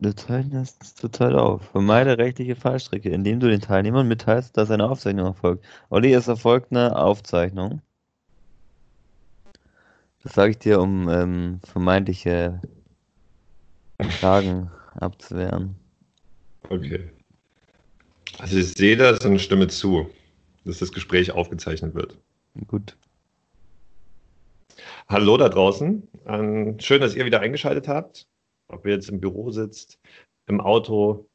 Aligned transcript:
Teilen 0.00 0.50
das 0.52 0.78
total 0.94 1.36
auf. 1.36 1.70
Vermeide 1.72 2.18
rechtliche 2.18 2.54
Fallstricke, 2.54 3.10
indem 3.10 3.40
du 3.40 3.48
den 3.48 3.60
Teilnehmern 3.60 4.06
mitteilst, 4.06 4.56
dass 4.56 4.70
eine 4.70 4.88
Aufzeichnung 4.88 5.26
erfolgt. 5.26 5.64
Olli, 5.90 6.12
es 6.12 6.28
erfolgt 6.28 6.70
eine 6.70 6.96
Aufzeichnung. 6.96 7.82
Das 10.22 10.34
sage 10.34 10.52
ich 10.52 10.58
dir, 10.58 10.80
um 10.80 11.08
ähm, 11.08 11.60
vermeintliche 11.64 12.60
Fragen 14.20 14.70
abzuwehren. 14.94 15.74
Okay. 16.68 17.10
Also 18.38 18.58
ich 18.58 18.74
sehe 18.74 18.96
da 18.96 19.20
so 19.20 19.28
eine 19.28 19.40
Stimme 19.40 19.66
zu, 19.66 20.08
dass 20.64 20.78
das 20.78 20.92
Gespräch 20.92 21.32
aufgezeichnet 21.32 21.96
wird. 21.96 22.16
Gut. 22.68 22.96
Hallo 25.08 25.36
da 25.36 25.48
draußen. 25.48 26.06
Ähm, 26.26 26.78
schön, 26.78 27.00
dass 27.00 27.16
ihr 27.16 27.24
wieder 27.24 27.40
eingeschaltet 27.40 27.88
habt 27.88 28.27
ob 28.68 28.86
ihr 28.86 28.92
jetzt 28.92 29.08
im 29.08 29.20
Büro 29.20 29.50
sitzt, 29.50 29.98
im 30.46 30.60
Auto, 30.60 31.28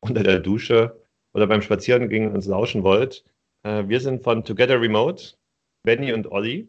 unter 0.00 0.22
der 0.22 0.40
Dusche 0.40 1.00
oder 1.32 1.46
beim 1.46 1.62
Spazierengehen 1.62 2.32
uns 2.32 2.46
lauschen 2.46 2.82
wollt. 2.82 3.24
Äh, 3.62 3.88
wir 3.88 4.00
sind 4.00 4.22
von 4.22 4.44
Together 4.44 4.80
Remote, 4.80 5.34
Benny 5.82 6.12
und 6.12 6.30
Olli 6.30 6.68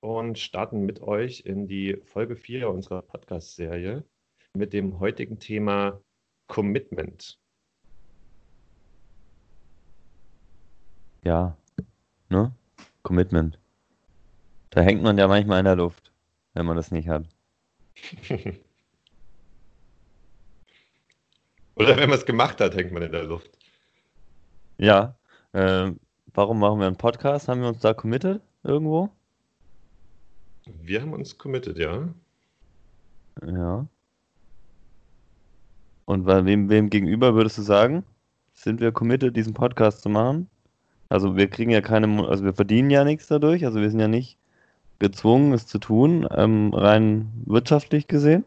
und 0.00 0.38
starten 0.38 0.86
mit 0.86 1.00
euch 1.00 1.40
in 1.40 1.66
die 1.66 1.96
Folge 2.04 2.36
4 2.36 2.68
unserer 2.68 3.02
Podcast-Serie 3.02 4.04
mit 4.54 4.72
dem 4.72 5.00
heutigen 5.00 5.38
Thema 5.38 6.00
Commitment. 6.48 7.38
Ja, 11.24 11.56
ne? 12.28 12.52
Commitment. 13.02 13.58
Da 14.70 14.80
hängt 14.82 15.02
man 15.02 15.18
ja 15.18 15.26
manchmal 15.26 15.60
in 15.60 15.64
der 15.64 15.76
Luft, 15.76 16.12
wenn 16.54 16.66
man 16.66 16.76
das 16.76 16.90
nicht 16.90 17.08
hat. 17.08 17.24
Oder 21.76 21.96
wenn 21.96 22.08
man 22.08 22.18
es 22.18 22.26
gemacht 22.26 22.60
hat, 22.60 22.74
hängt 22.74 22.92
man 22.92 23.02
in 23.02 23.12
der 23.12 23.24
Luft. 23.24 23.50
Ja. 24.78 25.14
Äh, 25.52 25.92
warum 26.34 26.58
machen 26.58 26.80
wir 26.80 26.86
einen 26.86 26.96
Podcast? 26.96 27.48
Haben 27.48 27.60
wir 27.60 27.68
uns 27.68 27.80
da 27.80 27.94
committed 27.94 28.40
irgendwo? 28.64 29.10
Wir 30.82 31.02
haben 31.02 31.12
uns 31.12 31.36
committed, 31.36 31.78
ja. 31.78 32.08
Ja. 33.46 33.86
Und 36.06 36.24
bei 36.24 36.44
wem, 36.44 36.68
wem 36.68 36.88
gegenüber 36.88 37.34
würdest 37.34 37.58
du 37.58 37.62
sagen, 37.62 38.04
sind 38.54 38.80
wir 38.80 38.92
committed, 38.92 39.36
diesen 39.36 39.54
Podcast 39.54 40.02
zu 40.02 40.08
machen? 40.08 40.48
Also 41.08 41.36
wir 41.36 41.48
kriegen 41.48 41.70
ja 41.70 41.82
keine, 41.82 42.26
also 42.26 42.44
wir 42.44 42.54
verdienen 42.54 42.90
ja 42.90 43.04
nichts 43.04 43.26
dadurch, 43.28 43.64
also 43.64 43.80
wir 43.80 43.90
sind 43.90 44.00
ja 44.00 44.08
nicht 44.08 44.38
gezwungen, 44.98 45.52
es 45.52 45.66
zu 45.66 45.78
tun, 45.78 46.26
ähm, 46.30 46.72
rein 46.72 47.30
wirtschaftlich 47.44 48.08
gesehen. 48.08 48.44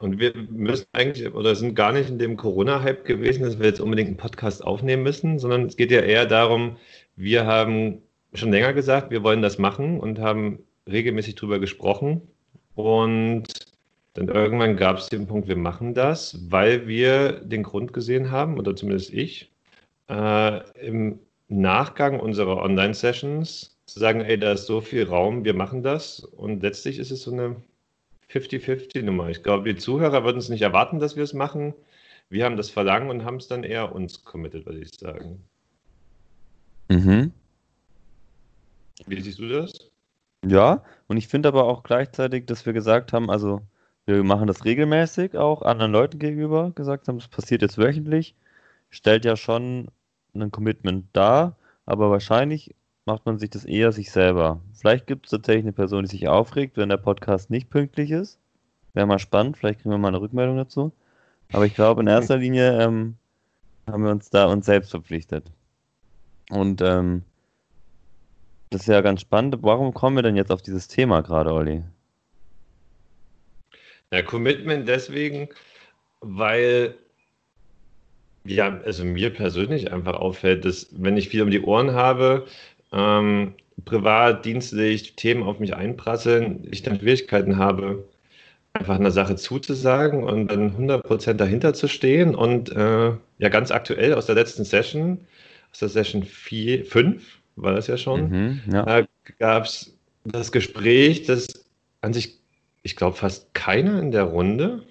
Und 0.00 0.18
wir 0.18 0.32
müssen 0.34 0.86
eigentlich 0.92 1.32
oder 1.34 1.54
sind 1.54 1.74
gar 1.74 1.92
nicht 1.92 2.08
in 2.08 2.18
dem 2.18 2.38
Corona-Hype 2.38 3.04
gewesen, 3.04 3.42
dass 3.42 3.58
wir 3.58 3.66
jetzt 3.66 3.80
unbedingt 3.80 4.08
einen 4.08 4.16
Podcast 4.16 4.64
aufnehmen 4.64 5.02
müssen, 5.02 5.38
sondern 5.38 5.66
es 5.66 5.76
geht 5.76 5.90
ja 5.90 6.00
eher 6.00 6.24
darum, 6.24 6.78
wir 7.16 7.44
haben 7.44 8.00
schon 8.32 8.50
länger 8.50 8.72
gesagt, 8.72 9.10
wir 9.10 9.22
wollen 9.22 9.42
das 9.42 9.58
machen 9.58 10.00
und 10.00 10.18
haben 10.18 10.60
regelmäßig 10.90 11.34
darüber 11.34 11.58
gesprochen. 11.58 12.22
Und 12.74 13.44
dann 14.14 14.28
irgendwann 14.28 14.78
gab 14.78 14.96
es 14.96 15.10
den 15.10 15.26
Punkt, 15.26 15.48
wir 15.48 15.56
machen 15.56 15.92
das, 15.92 16.50
weil 16.50 16.88
wir 16.88 17.32
den 17.32 17.62
Grund 17.62 17.92
gesehen 17.92 18.30
haben, 18.30 18.58
oder 18.58 18.74
zumindest 18.74 19.12
ich, 19.12 19.52
äh, 20.08 20.60
im 20.80 21.18
Nachgang 21.48 22.20
unserer 22.20 22.56
Online-Sessions 22.62 23.76
zu 23.84 23.98
sagen, 23.98 24.22
ey, 24.22 24.38
da 24.38 24.52
ist 24.52 24.64
so 24.64 24.80
viel 24.80 25.04
Raum, 25.04 25.44
wir 25.44 25.54
machen 25.54 25.82
das. 25.82 26.20
Und 26.20 26.62
letztlich 26.62 26.98
ist 26.98 27.10
es 27.10 27.20
so 27.22 27.32
eine 27.32 27.56
50-50-Nummer. 28.32 29.28
Ich 29.28 29.42
glaube, 29.42 29.72
die 29.72 29.78
Zuhörer 29.78 30.24
würden 30.24 30.38
es 30.38 30.48
nicht 30.48 30.62
erwarten, 30.62 30.98
dass 30.98 31.16
wir 31.16 31.24
es 31.24 31.32
machen. 31.32 31.74
Wir 32.28 32.44
haben 32.44 32.56
das 32.56 32.70
Verlangen 32.70 33.10
und 33.10 33.24
haben 33.24 33.36
es 33.36 33.48
dann 33.48 33.64
eher 33.64 33.92
uns 33.92 34.24
committed, 34.24 34.66
würde 34.66 34.78
ich 34.78 34.90
sagen. 34.98 35.44
Mhm. 36.88 37.32
Wie 39.06 39.20
siehst 39.20 39.38
du 39.38 39.48
das? 39.48 39.72
Ja, 40.46 40.84
und 41.08 41.16
ich 41.16 41.28
finde 41.28 41.48
aber 41.48 41.64
auch 41.64 41.82
gleichzeitig, 41.82 42.46
dass 42.46 42.66
wir 42.66 42.72
gesagt 42.72 43.12
haben, 43.12 43.30
also 43.30 43.62
wir 44.06 44.22
machen 44.22 44.46
das 44.46 44.64
regelmäßig 44.64 45.36
auch 45.36 45.62
anderen 45.62 45.92
Leuten 45.92 46.18
gegenüber, 46.18 46.72
gesagt 46.72 47.08
haben, 47.08 47.18
es 47.18 47.28
passiert 47.28 47.62
jetzt 47.62 47.78
wöchentlich, 47.78 48.34
stellt 48.90 49.24
ja 49.24 49.36
schon 49.36 49.88
ein 50.34 50.50
Commitment 50.50 51.06
dar, 51.12 51.56
aber 51.84 52.10
wahrscheinlich 52.10 52.74
macht 53.06 53.26
man 53.26 53.38
sich 53.38 53.50
das 53.50 53.64
eher 53.64 53.92
sich 53.92 54.10
selber. 54.10 54.60
Vielleicht 54.74 55.06
gibt 55.06 55.26
es 55.26 55.30
tatsächlich 55.30 55.64
eine 55.64 55.72
Person, 55.72 56.04
die 56.04 56.10
sich 56.10 56.28
aufregt, 56.28 56.76
wenn 56.76 56.88
der 56.88 56.96
Podcast 56.96 57.50
nicht 57.50 57.70
pünktlich 57.70 58.10
ist. 58.10 58.38
Wäre 58.94 59.06
mal 59.06 59.18
spannend, 59.18 59.56
vielleicht 59.56 59.80
kriegen 59.80 59.90
wir 59.90 59.98
mal 59.98 60.08
eine 60.08 60.20
Rückmeldung 60.20 60.56
dazu. 60.56 60.92
Aber 61.52 61.66
ich 61.66 61.74
glaube, 61.74 62.02
in 62.02 62.06
erster 62.08 62.36
Linie 62.36 62.82
ähm, 62.82 63.16
haben 63.86 64.04
wir 64.04 64.10
uns 64.10 64.30
da 64.30 64.46
uns 64.46 64.66
selbst 64.66 64.90
verpflichtet. 64.90 65.50
Und 66.50 66.80
ähm, 66.82 67.22
das 68.70 68.82
ist 68.82 68.88
ja 68.88 69.00
ganz 69.00 69.20
spannend. 69.20 69.56
Warum 69.62 69.94
kommen 69.94 70.16
wir 70.16 70.22
denn 70.22 70.36
jetzt 70.36 70.52
auf 70.52 70.62
dieses 70.62 70.88
Thema 70.88 71.22
gerade, 71.22 71.52
Olli? 71.52 71.82
Ja, 74.12 74.22
Commitment 74.22 74.88
deswegen, 74.88 75.48
weil 76.20 76.96
ja, 78.44 78.80
also 78.84 79.04
mir 79.04 79.32
persönlich 79.32 79.92
einfach 79.92 80.14
auffällt, 80.14 80.64
dass 80.64 80.88
wenn 80.92 81.16
ich 81.16 81.28
viel 81.28 81.42
um 81.42 81.50
die 81.50 81.62
Ohren 81.62 81.92
habe, 81.92 82.46
ähm, 82.92 83.54
privat, 83.84 84.44
dienstlich 84.44 85.16
Themen 85.16 85.42
auf 85.42 85.58
mich 85.58 85.74
einprasseln, 85.74 86.66
ich 86.70 86.82
dann 86.82 86.98
Schwierigkeiten 86.98 87.56
habe, 87.56 88.04
einfach 88.72 88.96
einer 88.96 89.10
Sache 89.10 89.36
zuzusagen 89.36 90.24
und 90.24 90.48
dann 90.48 90.76
100% 90.76 91.34
dahinter 91.34 91.74
zu 91.74 91.88
stehen. 91.88 92.34
Und 92.34 92.70
äh, 92.70 93.12
ja, 93.38 93.48
ganz 93.48 93.70
aktuell 93.70 94.14
aus 94.14 94.26
der 94.26 94.34
letzten 94.34 94.64
Session, 94.64 95.18
aus 95.72 95.80
der 95.80 95.88
Session 95.88 96.22
4, 96.22 96.84
5, 96.84 97.40
war 97.56 97.74
das 97.74 97.86
ja 97.86 97.96
schon, 97.96 98.30
mhm, 98.30 98.60
ja. 98.72 98.82
da 98.84 99.06
gab 99.38 99.64
es 99.64 99.96
das 100.24 100.52
Gespräch, 100.52 101.24
das 101.24 101.48
an 102.00 102.12
sich, 102.12 102.38
ich 102.82 102.96
glaube, 102.96 103.16
fast 103.16 103.52
keiner 103.54 104.00
in 104.00 104.12
der 104.12 104.24
Runde 104.24 104.82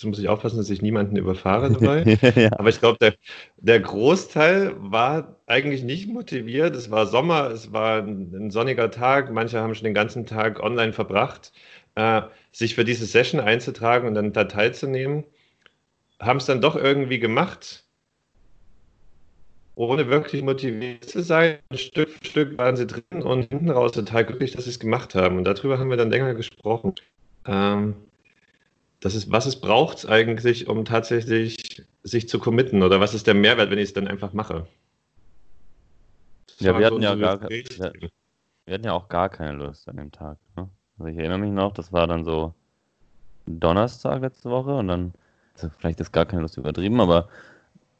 so 0.00 0.08
muss 0.08 0.18
ich 0.18 0.30
aufpassen, 0.30 0.56
dass 0.56 0.70
ich 0.70 0.80
niemanden 0.80 1.16
überfahre 1.16 1.70
dabei. 1.78 2.16
ja. 2.34 2.50
Aber 2.52 2.70
ich 2.70 2.80
glaube, 2.80 2.96
der, 2.98 3.14
der 3.58 3.80
Großteil 3.80 4.72
war 4.78 5.36
eigentlich 5.46 5.82
nicht 5.82 6.08
motiviert. 6.08 6.74
Es 6.74 6.90
war 6.90 7.06
Sommer, 7.06 7.50
es 7.50 7.72
war 7.72 7.98
ein, 7.98 8.34
ein 8.34 8.50
sonniger 8.50 8.90
Tag. 8.90 9.30
Manche 9.30 9.60
haben 9.60 9.74
schon 9.74 9.84
den 9.84 9.94
ganzen 9.94 10.24
Tag 10.24 10.60
online 10.60 10.94
verbracht, 10.94 11.52
äh, 11.96 12.22
sich 12.50 12.74
für 12.74 12.84
diese 12.84 13.04
Session 13.04 13.40
einzutragen 13.40 14.08
und 14.08 14.14
dann 14.14 14.32
da 14.32 14.44
teilzunehmen. 14.44 15.24
Haben 16.18 16.38
es 16.38 16.46
dann 16.46 16.62
doch 16.62 16.76
irgendwie 16.76 17.18
gemacht, 17.18 17.84
ohne 19.74 20.08
wirklich 20.08 20.42
motiviert 20.42 21.04
zu 21.04 21.22
sein. 21.22 21.58
Stück 21.74 22.08
für 22.08 22.24
Stück 22.24 22.58
waren 22.58 22.76
sie 22.76 22.86
drin 22.86 23.22
und 23.22 23.50
hinten 23.50 23.70
raus 23.70 23.92
total 23.92 24.24
glücklich, 24.24 24.52
dass 24.52 24.64
sie 24.64 24.70
es 24.70 24.80
gemacht 24.80 25.14
haben. 25.14 25.36
Und 25.36 25.44
darüber 25.44 25.78
haben 25.78 25.90
wir 25.90 25.98
dann 25.98 26.10
länger 26.10 26.32
gesprochen. 26.32 26.94
Ähm, 27.46 27.96
das 29.00 29.14
ist, 29.14 29.32
was 29.32 29.46
es 29.46 29.60
braucht 29.60 30.08
eigentlich, 30.08 30.68
um 30.68 30.84
tatsächlich 30.84 31.84
sich 32.02 32.28
zu 32.28 32.38
committen? 32.38 32.82
Oder 32.82 33.00
was 33.00 33.14
ist 33.14 33.26
der 33.26 33.34
Mehrwert, 33.34 33.70
wenn 33.70 33.78
ich 33.78 33.88
es 33.88 33.92
dann 33.94 34.06
einfach 34.06 34.32
mache? 34.34 34.66
Das 36.46 36.60
ja, 36.60 36.78
wir 36.78 36.86
hatten 36.86 36.96
so 36.96 37.02
ja 37.02 37.14
gar, 37.14 37.40
wir, 37.48 37.64
wir, 38.66 38.74
hatten 38.74 38.84
ja 38.84 38.92
auch 38.92 39.08
gar 39.08 39.30
keine 39.30 39.52
Lust 39.52 39.88
an 39.88 39.96
dem 39.96 40.12
Tag. 40.12 40.36
Ne? 40.56 40.68
Also 40.98 41.10
ich 41.10 41.16
erinnere 41.16 41.38
mich 41.38 41.50
noch, 41.50 41.72
das 41.72 41.92
war 41.92 42.06
dann 42.06 42.24
so 42.24 42.54
Donnerstag 43.46 44.20
letzte 44.20 44.50
Woche 44.50 44.76
und 44.76 44.88
dann, 44.88 45.14
also 45.54 45.70
vielleicht 45.78 46.00
ist 46.00 46.12
gar 46.12 46.26
keine 46.26 46.42
Lust 46.42 46.58
übertrieben, 46.58 47.00
aber 47.00 47.28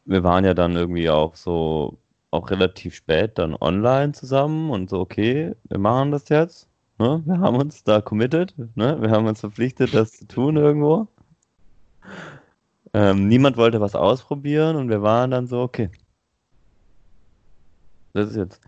wir 0.05 0.23
waren 0.23 0.45
ja 0.45 0.53
dann 0.53 0.77
irgendwie 0.77 1.09
auch 1.09 1.35
so, 1.35 1.99
auch 2.31 2.51
relativ 2.51 2.95
spät 2.95 3.39
dann 3.39 3.57
online 3.59 4.13
zusammen 4.13 4.71
und 4.71 4.91
so, 4.91 5.01
okay, 5.01 5.55
wir 5.65 5.79
machen 5.79 6.11
das 6.11 6.29
jetzt. 6.29 6.70
Ne? 7.01 7.23
Wir 7.25 7.39
haben 7.41 7.57
uns 7.57 7.83
da 7.83 8.03
committed, 8.03 8.55
ne? 8.77 9.01
wir 9.01 9.11
haben 9.11 9.27
uns 9.27 9.41
verpflichtet, 9.41 9.95
das 9.95 10.13
zu 10.13 10.29
tun 10.29 10.57
irgendwo. 10.59 11.09
Ähm, 12.93 13.27
niemand 13.27 13.57
wollte 13.57 13.81
was 13.81 13.95
ausprobieren 13.95 14.77
und 14.77 14.91
wir 14.91 15.01
waren 15.01 15.31
dann 15.31 15.47
so, 15.47 15.63
okay. 15.63 15.91
Das 18.13 18.29
ist 18.29 18.37
jetzt. 18.37 18.61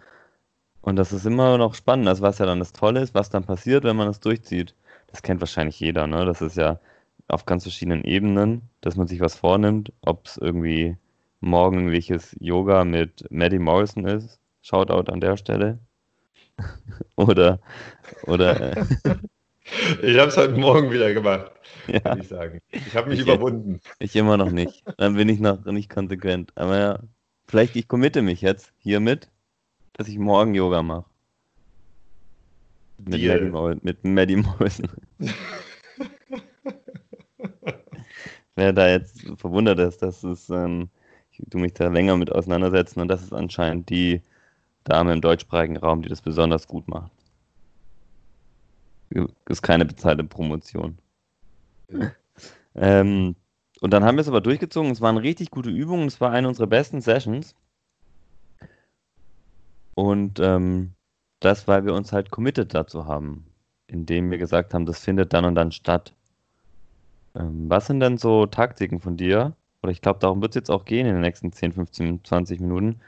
Und 0.80 0.96
das 0.96 1.12
ist 1.12 1.26
immer 1.26 1.58
noch 1.58 1.74
spannend, 1.74 2.08
also 2.08 2.22
was 2.22 2.38
ja 2.38 2.46
dann 2.46 2.58
das 2.58 2.72
Tolle 2.72 3.00
ist, 3.02 3.14
was 3.14 3.28
dann 3.28 3.44
passiert, 3.44 3.84
wenn 3.84 3.96
man 3.96 4.08
es 4.08 4.20
durchzieht. 4.20 4.74
Das 5.08 5.22
kennt 5.22 5.40
wahrscheinlich 5.40 5.78
jeder, 5.78 6.06
ne? 6.06 6.24
Das 6.24 6.40
ist 6.40 6.56
ja 6.56 6.80
auf 7.28 7.44
ganz 7.44 7.64
verschiedenen 7.64 8.02
Ebenen, 8.04 8.62
dass 8.80 8.96
man 8.96 9.08
sich 9.08 9.20
was 9.20 9.36
vornimmt, 9.36 9.92
ob 10.00 10.26
es 10.26 10.38
irgendwie 10.38 10.96
morgendliches 11.40 12.34
Yoga 12.40 12.84
mit 12.84 13.26
Maddie 13.30 13.58
Morrison 13.58 14.06
ist. 14.06 14.40
Shoutout 14.62 15.12
an 15.12 15.20
der 15.20 15.36
Stelle. 15.36 15.78
oder, 17.16 17.60
oder. 18.26 18.76
Äh, 18.76 18.84
ich 20.02 20.18
habe 20.18 20.28
es 20.28 20.36
heute 20.36 20.54
Morgen 20.54 20.90
wieder 20.90 21.12
gemacht, 21.14 21.52
ja. 21.86 22.00
kann 22.00 22.20
ich 22.20 22.28
sagen. 22.28 22.60
Ich 22.70 22.96
habe 22.96 23.10
mich 23.10 23.20
ich, 23.20 23.26
überwunden. 23.26 23.80
Ich 23.98 24.16
immer 24.16 24.36
noch 24.36 24.50
nicht. 24.50 24.84
Dann 24.98 25.14
bin 25.14 25.28
ich 25.28 25.40
noch 25.40 25.64
nicht 25.64 25.90
konsequent. 25.90 26.52
Aber 26.54 26.78
ja, 26.78 26.98
vielleicht 27.46 27.76
ich 27.76 27.88
committe 27.88 28.22
mich 28.22 28.40
jetzt 28.40 28.72
hiermit, 28.78 29.28
dass 29.94 30.08
ich 30.08 30.18
morgen 30.18 30.54
Yoga 30.54 30.82
mache. 30.82 31.04
Mit, 32.98 33.22
Maddie, 33.22 33.80
mit 33.82 34.04
Maddie 34.04 34.36
Morrison. 34.36 34.88
wer 38.54 38.72
da 38.72 38.88
jetzt 38.88 39.22
verwundert 39.36 39.78
ist, 39.78 40.02
dass 40.02 40.22
es, 40.22 40.50
ähm, 40.50 40.88
tu 41.50 41.58
mich 41.58 41.72
da 41.74 41.88
länger 41.88 42.16
mit 42.16 42.30
auseinandersetzen 42.30 43.00
und 43.00 43.08
das 43.08 43.22
ist 43.22 43.32
anscheinend 43.32 43.90
die 43.90 44.22
Dame 44.84 45.12
im 45.12 45.20
deutschsprachigen 45.20 45.76
Raum, 45.76 46.02
die 46.02 46.08
das 46.08 46.20
besonders 46.20 46.66
gut 46.66 46.88
macht. 46.88 47.12
Ist 49.48 49.62
keine 49.62 49.84
bezahlte 49.84 50.24
Promotion. 50.24 50.98
Ja. 51.88 52.12
ähm, 52.74 53.36
und 53.80 53.90
dann 53.92 54.04
haben 54.04 54.16
wir 54.16 54.22
es 54.22 54.28
aber 54.28 54.40
durchgezogen. 54.40 54.90
Es 54.90 55.00
waren 55.00 55.16
richtig 55.16 55.50
gute 55.50 55.70
Übungen. 55.70 56.06
Es 56.06 56.20
war 56.20 56.30
eine 56.30 56.48
unserer 56.48 56.68
besten 56.68 57.00
Sessions. 57.00 57.54
Und 59.94 60.38
ähm, 60.40 60.92
das, 61.40 61.68
weil 61.68 61.84
wir 61.84 61.94
uns 61.94 62.12
halt 62.12 62.30
committed 62.30 62.74
dazu 62.74 63.06
haben, 63.06 63.44
indem 63.88 64.30
wir 64.30 64.38
gesagt 64.38 64.72
haben, 64.72 64.86
das 64.86 65.00
findet 65.00 65.32
dann 65.32 65.44
und 65.44 65.54
dann 65.54 65.72
statt. 65.72 66.14
Ähm, 67.34 67.68
was 67.68 67.86
sind 67.86 68.00
denn 68.00 68.18
so 68.18 68.46
Taktiken 68.46 69.00
von 69.00 69.16
dir? 69.16 69.54
Oder 69.82 69.92
ich 69.92 70.00
glaube, 70.00 70.20
darum 70.20 70.40
wird 70.40 70.52
es 70.52 70.56
jetzt 70.56 70.70
auch 70.70 70.84
gehen 70.84 71.06
in 71.06 71.14
den 71.14 71.22
nächsten 71.22 71.52
10, 71.52 71.72
15, 71.72 72.24
20 72.24 72.60
Minuten, 72.60 73.00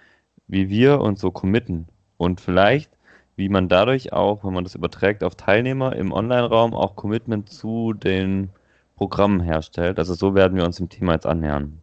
wie 0.46 0.68
wir 0.68 1.00
uns 1.00 1.20
so 1.20 1.30
committen. 1.30 1.88
Und 2.16 2.40
vielleicht, 2.40 2.90
wie 3.36 3.48
man 3.48 3.68
dadurch 3.68 4.12
auch, 4.12 4.44
wenn 4.44 4.52
man 4.52 4.64
das 4.64 4.74
überträgt 4.74 5.24
auf 5.24 5.34
Teilnehmer 5.34 5.96
im 5.96 6.12
Online-Raum, 6.12 6.74
auch 6.74 6.96
Commitment 6.96 7.50
zu 7.50 7.92
den 7.92 8.50
Programmen 8.96 9.40
herstellt. 9.40 9.98
Also 9.98 10.14
so 10.14 10.34
werden 10.34 10.56
wir 10.56 10.64
uns 10.64 10.76
dem 10.76 10.88
Thema 10.88 11.14
jetzt 11.14 11.26
annähern. 11.26 11.80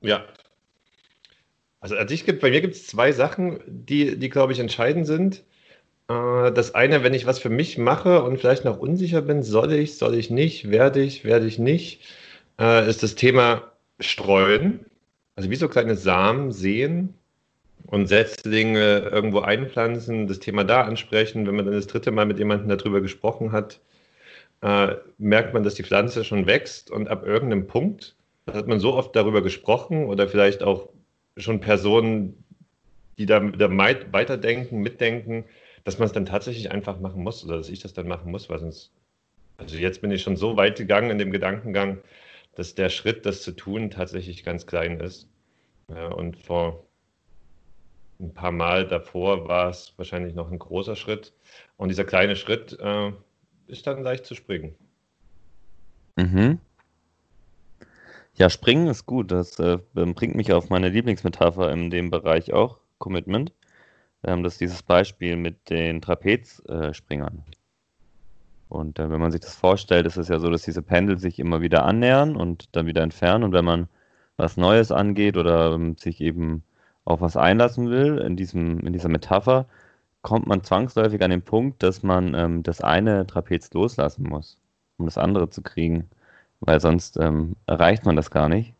Ja, 0.00 0.24
also 1.80 1.94
sich 2.08 2.24
gibt, 2.24 2.40
bei 2.40 2.50
mir 2.50 2.60
gibt 2.60 2.74
es 2.74 2.86
zwei 2.88 3.12
Sachen, 3.12 3.60
die, 3.66 4.18
die 4.18 4.28
glaube 4.28 4.52
ich, 4.52 4.58
entscheidend 4.58 5.06
sind. 5.06 5.44
Äh, 6.08 6.50
das 6.50 6.74
eine, 6.74 7.04
wenn 7.04 7.14
ich 7.14 7.26
was 7.26 7.38
für 7.38 7.48
mich 7.48 7.78
mache 7.78 8.24
und 8.24 8.38
vielleicht 8.38 8.64
noch 8.64 8.78
unsicher 8.78 9.22
bin, 9.22 9.44
soll 9.44 9.72
ich, 9.72 9.96
soll 9.96 10.16
ich 10.16 10.28
nicht, 10.28 10.70
werde 10.70 11.00
ich, 11.00 11.24
werde 11.24 11.46
ich 11.46 11.60
nicht, 11.60 12.02
äh, 12.58 12.88
ist 12.88 13.04
das 13.04 13.14
Thema 13.14 13.70
Streuen. 14.00 14.84
Also 15.36 15.50
wie 15.50 15.56
so 15.56 15.68
kleine 15.68 15.96
Samen 15.96 16.50
sehen 16.50 17.14
und 17.86 18.08
Setzlinge 18.08 18.98
irgendwo 18.98 19.40
einpflanzen, 19.40 20.26
das 20.26 20.40
Thema 20.40 20.64
da 20.64 20.82
ansprechen. 20.82 21.46
Wenn 21.46 21.56
man 21.56 21.66
dann 21.66 21.74
das 21.74 21.86
dritte 21.86 22.10
Mal 22.10 22.26
mit 22.26 22.38
jemandem 22.38 22.76
darüber 22.76 23.00
gesprochen 23.00 23.52
hat, 23.52 23.80
äh, 24.62 24.96
merkt 25.18 25.54
man, 25.54 25.62
dass 25.62 25.74
die 25.74 25.84
Pflanze 25.84 26.24
schon 26.24 26.46
wächst 26.46 26.90
und 26.90 27.08
ab 27.08 27.24
irgendeinem 27.26 27.66
Punkt 27.66 28.16
hat 28.50 28.66
man 28.66 28.80
so 28.80 28.94
oft 28.94 29.14
darüber 29.14 29.42
gesprochen 29.42 30.06
oder 30.06 30.28
vielleicht 30.28 30.62
auch 30.62 30.88
schon 31.36 31.60
Personen, 31.60 32.44
die 33.18 33.26
da, 33.26 33.40
da 33.40 33.70
weiterdenken, 33.70 34.80
mitdenken, 34.80 35.44
dass 35.84 35.98
man 35.98 36.06
es 36.06 36.12
dann 36.12 36.26
tatsächlich 36.26 36.70
einfach 36.70 36.98
machen 37.00 37.22
muss 37.22 37.44
oder 37.44 37.58
dass 37.58 37.68
ich 37.68 37.80
das 37.80 37.92
dann 37.92 38.08
machen 38.08 38.30
muss, 38.30 38.48
weil 38.48 38.58
sonst, 38.58 38.90
also 39.58 39.76
jetzt 39.76 40.00
bin 40.00 40.10
ich 40.10 40.22
schon 40.22 40.36
so 40.36 40.56
weit 40.56 40.78
gegangen 40.78 41.10
in 41.10 41.18
dem 41.18 41.30
Gedankengang, 41.30 41.98
dass 42.56 42.74
der 42.74 42.88
Schritt, 42.88 43.24
das 43.26 43.42
zu 43.42 43.52
tun, 43.52 43.90
tatsächlich 43.90 44.42
ganz 44.42 44.66
klein 44.66 44.98
ist. 45.00 45.28
Ja, 45.88 46.08
und 46.08 46.36
vor 46.36 46.84
ein 48.18 48.32
paar 48.32 48.50
Mal 48.50 48.88
davor 48.88 49.46
war 49.46 49.68
es 49.68 49.92
wahrscheinlich 49.96 50.34
noch 50.34 50.50
ein 50.50 50.58
großer 50.58 50.96
Schritt. 50.96 51.32
Und 51.76 51.90
dieser 51.90 52.04
kleine 52.04 52.34
Schritt 52.34 52.76
äh, 52.80 53.12
ist 53.66 53.86
dann 53.86 54.02
leicht 54.02 54.24
zu 54.24 54.34
springen. 54.34 54.74
Mhm. 56.16 56.58
Ja, 58.34 58.50
springen 58.50 58.88
ist 58.88 59.06
gut. 59.06 59.30
Das 59.30 59.58
äh, 59.58 59.78
bringt 59.94 60.34
mich 60.34 60.52
auf 60.52 60.70
meine 60.70 60.88
Lieblingsmetapher 60.88 61.70
in 61.72 61.90
dem 61.90 62.10
Bereich 62.10 62.52
auch, 62.52 62.80
Commitment. 62.98 63.52
Ähm, 64.24 64.42
das 64.42 64.54
ist 64.54 64.60
dieses 64.60 64.82
Beispiel 64.82 65.36
mit 65.36 65.68
den 65.68 66.00
Trapezspringern. 66.00 67.44
Äh, 67.46 67.50
und 68.68 68.98
äh, 68.98 69.10
wenn 69.10 69.20
man 69.20 69.32
sich 69.32 69.40
das 69.40 69.54
vorstellt, 69.54 70.06
ist 70.06 70.16
es 70.16 70.28
ja 70.28 70.38
so, 70.38 70.50
dass 70.50 70.62
diese 70.62 70.82
Pendel 70.82 71.18
sich 71.18 71.38
immer 71.38 71.60
wieder 71.60 71.84
annähern 71.84 72.36
und 72.36 72.68
dann 72.72 72.86
wieder 72.86 73.02
entfernen. 73.02 73.44
Und 73.44 73.52
wenn 73.52 73.64
man 73.64 73.88
was 74.36 74.56
Neues 74.56 74.92
angeht 74.92 75.36
oder 75.36 75.72
ähm, 75.74 75.96
sich 75.96 76.20
eben 76.20 76.62
auf 77.04 77.20
was 77.20 77.36
einlassen 77.36 77.90
will, 77.90 78.18
in, 78.18 78.36
diesem, 78.36 78.80
in 78.80 78.92
dieser 78.92 79.08
Metapher, 79.08 79.66
kommt 80.22 80.46
man 80.46 80.64
zwangsläufig 80.64 81.22
an 81.22 81.30
den 81.30 81.42
Punkt, 81.42 81.82
dass 81.82 82.02
man 82.02 82.34
ähm, 82.34 82.62
das 82.62 82.80
eine 82.80 83.26
Trapez 83.26 83.72
loslassen 83.72 84.24
muss, 84.24 84.58
um 84.98 85.06
das 85.06 85.18
andere 85.18 85.50
zu 85.50 85.62
kriegen 85.62 86.08
weil 86.60 86.80
sonst 86.80 87.16
ähm, 87.18 87.56
erreicht 87.66 88.04
man 88.04 88.16
das 88.16 88.30
gar 88.30 88.48
nicht. 88.48 88.74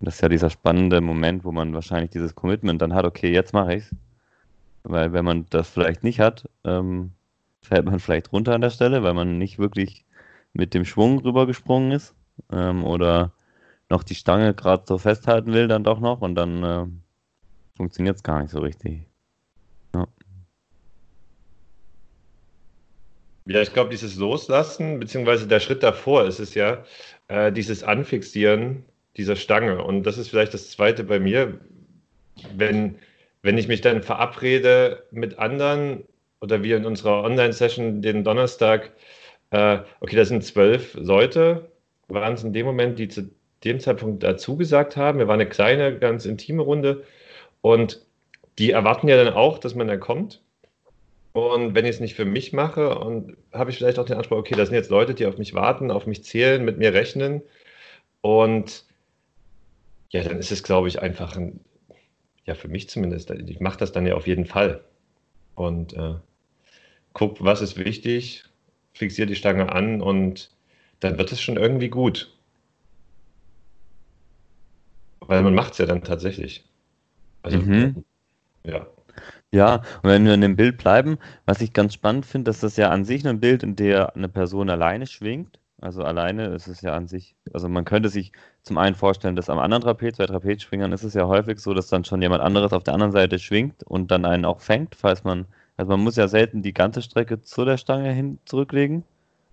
Und 0.00 0.06
das 0.06 0.16
ist 0.16 0.20
ja 0.20 0.28
dieser 0.28 0.50
spannende 0.50 1.00
Moment, 1.00 1.44
wo 1.44 1.52
man 1.52 1.74
wahrscheinlich 1.74 2.10
dieses 2.10 2.34
Commitment 2.34 2.80
dann 2.82 2.94
hat, 2.94 3.04
okay, 3.04 3.32
jetzt 3.32 3.52
mache 3.52 3.74
ich's. 3.74 3.94
Weil 4.84 5.12
wenn 5.12 5.24
man 5.24 5.46
das 5.50 5.68
vielleicht 5.68 6.04
nicht 6.04 6.20
hat, 6.20 6.48
ähm, 6.64 7.12
fällt 7.62 7.86
man 7.86 8.00
vielleicht 8.00 8.32
runter 8.32 8.54
an 8.54 8.60
der 8.60 8.70
Stelle, 8.70 9.02
weil 9.02 9.14
man 9.14 9.38
nicht 9.38 9.58
wirklich 9.58 10.04
mit 10.52 10.74
dem 10.74 10.84
Schwung 10.84 11.18
rübergesprungen 11.18 11.92
ist 11.92 12.14
ähm, 12.52 12.84
oder 12.84 13.32
noch 13.90 14.02
die 14.02 14.14
Stange 14.14 14.54
gerade 14.54 14.84
so 14.86 14.98
festhalten 14.98 15.52
will, 15.52 15.68
dann 15.68 15.84
doch 15.84 16.00
noch 16.00 16.20
und 16.20 16.34
dann 16.34 16.62
äh, 16.62 16.86
funktioniert 17.76 18.16
es 18.16 18.22
gar 18.22 18.42
nicht 18.42 18.50
so 18.50 18.60
richtig. 18.60 19.08
Ja, 23.48 23.62
ich 23.62 23.72
glaube, 23.72 23.88
dieses 23.88 24.16
Loslassen, 24.16 25.00
beziehungsweise 25.00 25.46
der 25.46 25.60
Schritt 25.60 25.82
davor 25.82 26.26
ist 26.26 26.38
es 26.38 26.54
ja, 26.54 26.84
äh, 27.28 27.50
dieses 27.50 27.82
Anfixieren 27.82 28.84
dieser 29.16 29.36
Stange. 29.36 29.82
Und 29.82 30.02
das 30.02 30.18
ist 30.18 30.28
vielleicht 30.28 30.52
das 30.52 30.70
Zweite 30.70 31.02
bei 31.02 31.18
mir, 31.18 31.58
wenn, 32.54 32.98
wenn 33.40 33.56
ich 33.56 33.66
mich 33.66 33.80
dann 33.80 34.02
verabrede 34.02 35.02
mit 35.12 35.38
anderen 35.38 36.04
oder 36.40 36.62
wie 36.62 36.72
in 36.72 36.86
unserer 36.86 37.22
Online-Session 37.24 38.02
den 38.02 38.24
Donnerstag, 38.24 38.92
äh, 39.50 39.78
okay, 40.00 40.16
das 40.16 40.28
sind 40.28 40.44
zwölf 40.44 40.94
Leute, 40.94 41.70
waren 42.08 42.34
es 42.34 42.44
in 42.44 42.52
dem 42.52 42.66
Moment, 42.66 42.98
die 42.98 43.08
zu 43.08 43.30
dem 43.64 43.80
Zeitpunkt 43.80 44.22
dazu 44.22 44.56
gesagt 44.56 44.96
haben. 44.96 45.18
Wir 45.18 45.28
waren 45.28 45.40
eine 45.40 45.48
kleine, 45.48 45.98
ganz 45.98 46.26
intime 46.26 46.62
Runde 46.62 47.04
und 47.60 48.04
die 48.58 48.70
erwarten 48.70 49.08
ja 49.08 49.22
dann 49.22 49.34
auch, 49.34 49.58
dass 49.58 49.74
man 49.74 49.88
da 49.88 49.96
kommt. 49.96 50.42
Und 51.32 51.74
wenn 51.74 51.84
ich 51.84 51.92
es 51.92 52.00
nicht 52.00 52.14
für 52.14 52.24
mich 52.24 52.52
mache, 52.52 52.98
und 52.98 53.36
habe 53.52 53.70
ich 53.70 53.76
vielleicht 53.76 53.98
auch 53.98 54.06
den 54.06 54.16
Anspruch, 54.16 54.38
okay, 54.38 54.54
das 54.56 54.68
sind 54.68 54.76
jetzt 54.76 54.90
Leute, 54.90 55.14
die 55.14 55.26
auf 55.26 55.38
mich 55.38 55.54
warten, 55.54 55.90
auf 55.90 56.06
mich 56.06 56.24
zählen, 56.24 56.64
mit 56.64 56.78
mir 56.78 56.92
rechnen. 56.94 57.42
Und 58.22 58.84
ja, 60.10 60.22
dann 60.24 60.38
ist 60.38 60.50
es, 60.50 60.62
glaube 60.62 60.88
ich, 60.88 61.00
einfach 61.00 61.36
ein, 61.36 61.60
ja, 62.44 62.54
für 62.54 62.68
mich 62.68 62.88
zumindest, 62.88 63.30
ich 63.30 63.60
mache 63.60 63.78
das 63.78 63.92
dann 63.92 64.06
ja 64.06 64.14
auf 64.14 64.26
jeden 64.26 64.46
Fall. 64.46 64.82
Und 65.54 65.92
äh, 65.94 66.14
guck, 67.12 67.42
was 67.42 67.60
ist 67.60 67.76
wichtig, 67.76 68.44
fixiere 68.92 69.26
die 69.26 69.36
Stange 69.36 69.72
an 69.72 70.00
und 70.00 70.50
dann 71.00 71.18
wird 71.18 71.32
es 71.32 71.40
schon 71.40 71.56
irgendwie 71.56 71.88
gut. 71.88 72.32
Weil 75.20 75.42
man 75.42 75.54
macht 75.54 75.72
es 75.72 75.78
ja 75.78 75.86
dann 75.86 76.02
tatsächlich. 76.02 76.64
Also, 77.42 77.58
mhm. 77.58 78.04
ja. 78.64 78.86
Ja, 79.50 79.76
und 80.02 80.10
wenn 80.10 80.24
wir 80.26 80.34
in 80.34 80.42
dem 80.42 80.56
Bild 80.56 80.76
bleiben, 80.76 81.18
was 81.46 81.60
ich 81.60 81.72
ganz 81.72 81.94
spannend 81.94 82.26
finde, 82.26 82.50
dass 82.50 82.60
das 82.60 82.76
ja 82.76 82.90
an 82.90 83.04
sich 83.04 83.26
ein 83.26 83.40
Bild, 83.40 83.62
in 83.62 83.76
der 83.76 84.14
eine 84.14 84.28
Person 84.28 84.68
alleine 84.68 85.06
schwingt. 85.06 85.58
Also 85.80 86.02
alleine 86.02 86.46
ist 86.48 86.66
es 86.66 86.80
ja 86.82 86.94
an 86.94 87.06
sich, 87.06 87.36
also 87.52 87.68
man 87.68 87.84
könnte 87.84 88.08
sich 88.08 88.32
zum 88.62 88.78
einen 88.78 88.96
vorstellen, 88.96 89.36
dass 89.36 89.48
am 89.48 89.60
anderen 89.60 89.82
Trapez, 89.82 90.18
bei 90.18 90.26
Trapezschwingern 90.26 90.92
ist 90.92 91.04
es 91.04 91.14
ja 91.14 91.26
häufig 91.28 91.60
so, 91.60 91.72
dass 91.72 91.86
dann 91.86 92.04
schon 92.04 92.20
jemand 92.20 92.42
anderes 92.42 92.72
auf 92.72 92.82
der 92.82 92.94
anderen 92.94 93.12
Seite 93.12 93.38
schwingt 93.38 93.84
und 93.84 94.10
dann 94.10 94.24
einen 94.24 94.44
auch 94.44 94.60
fängt, 94.60 94.96
falls 94.96 95.22
man, 95.22 95.46
also 95.78 95.92
man 95.92 96.00
muss 96.00 96.16
ja 96.16 96.26
selten 96.26 96.60
die 96.60 96.74
ganze 96.74 97.02
Strecke 97.02 97.40
zu 97.40 97.64
der 97.64 97.78
Stange 97.78 98.12
hin 98.12 98.38
zurücklegen, 98.44 99.04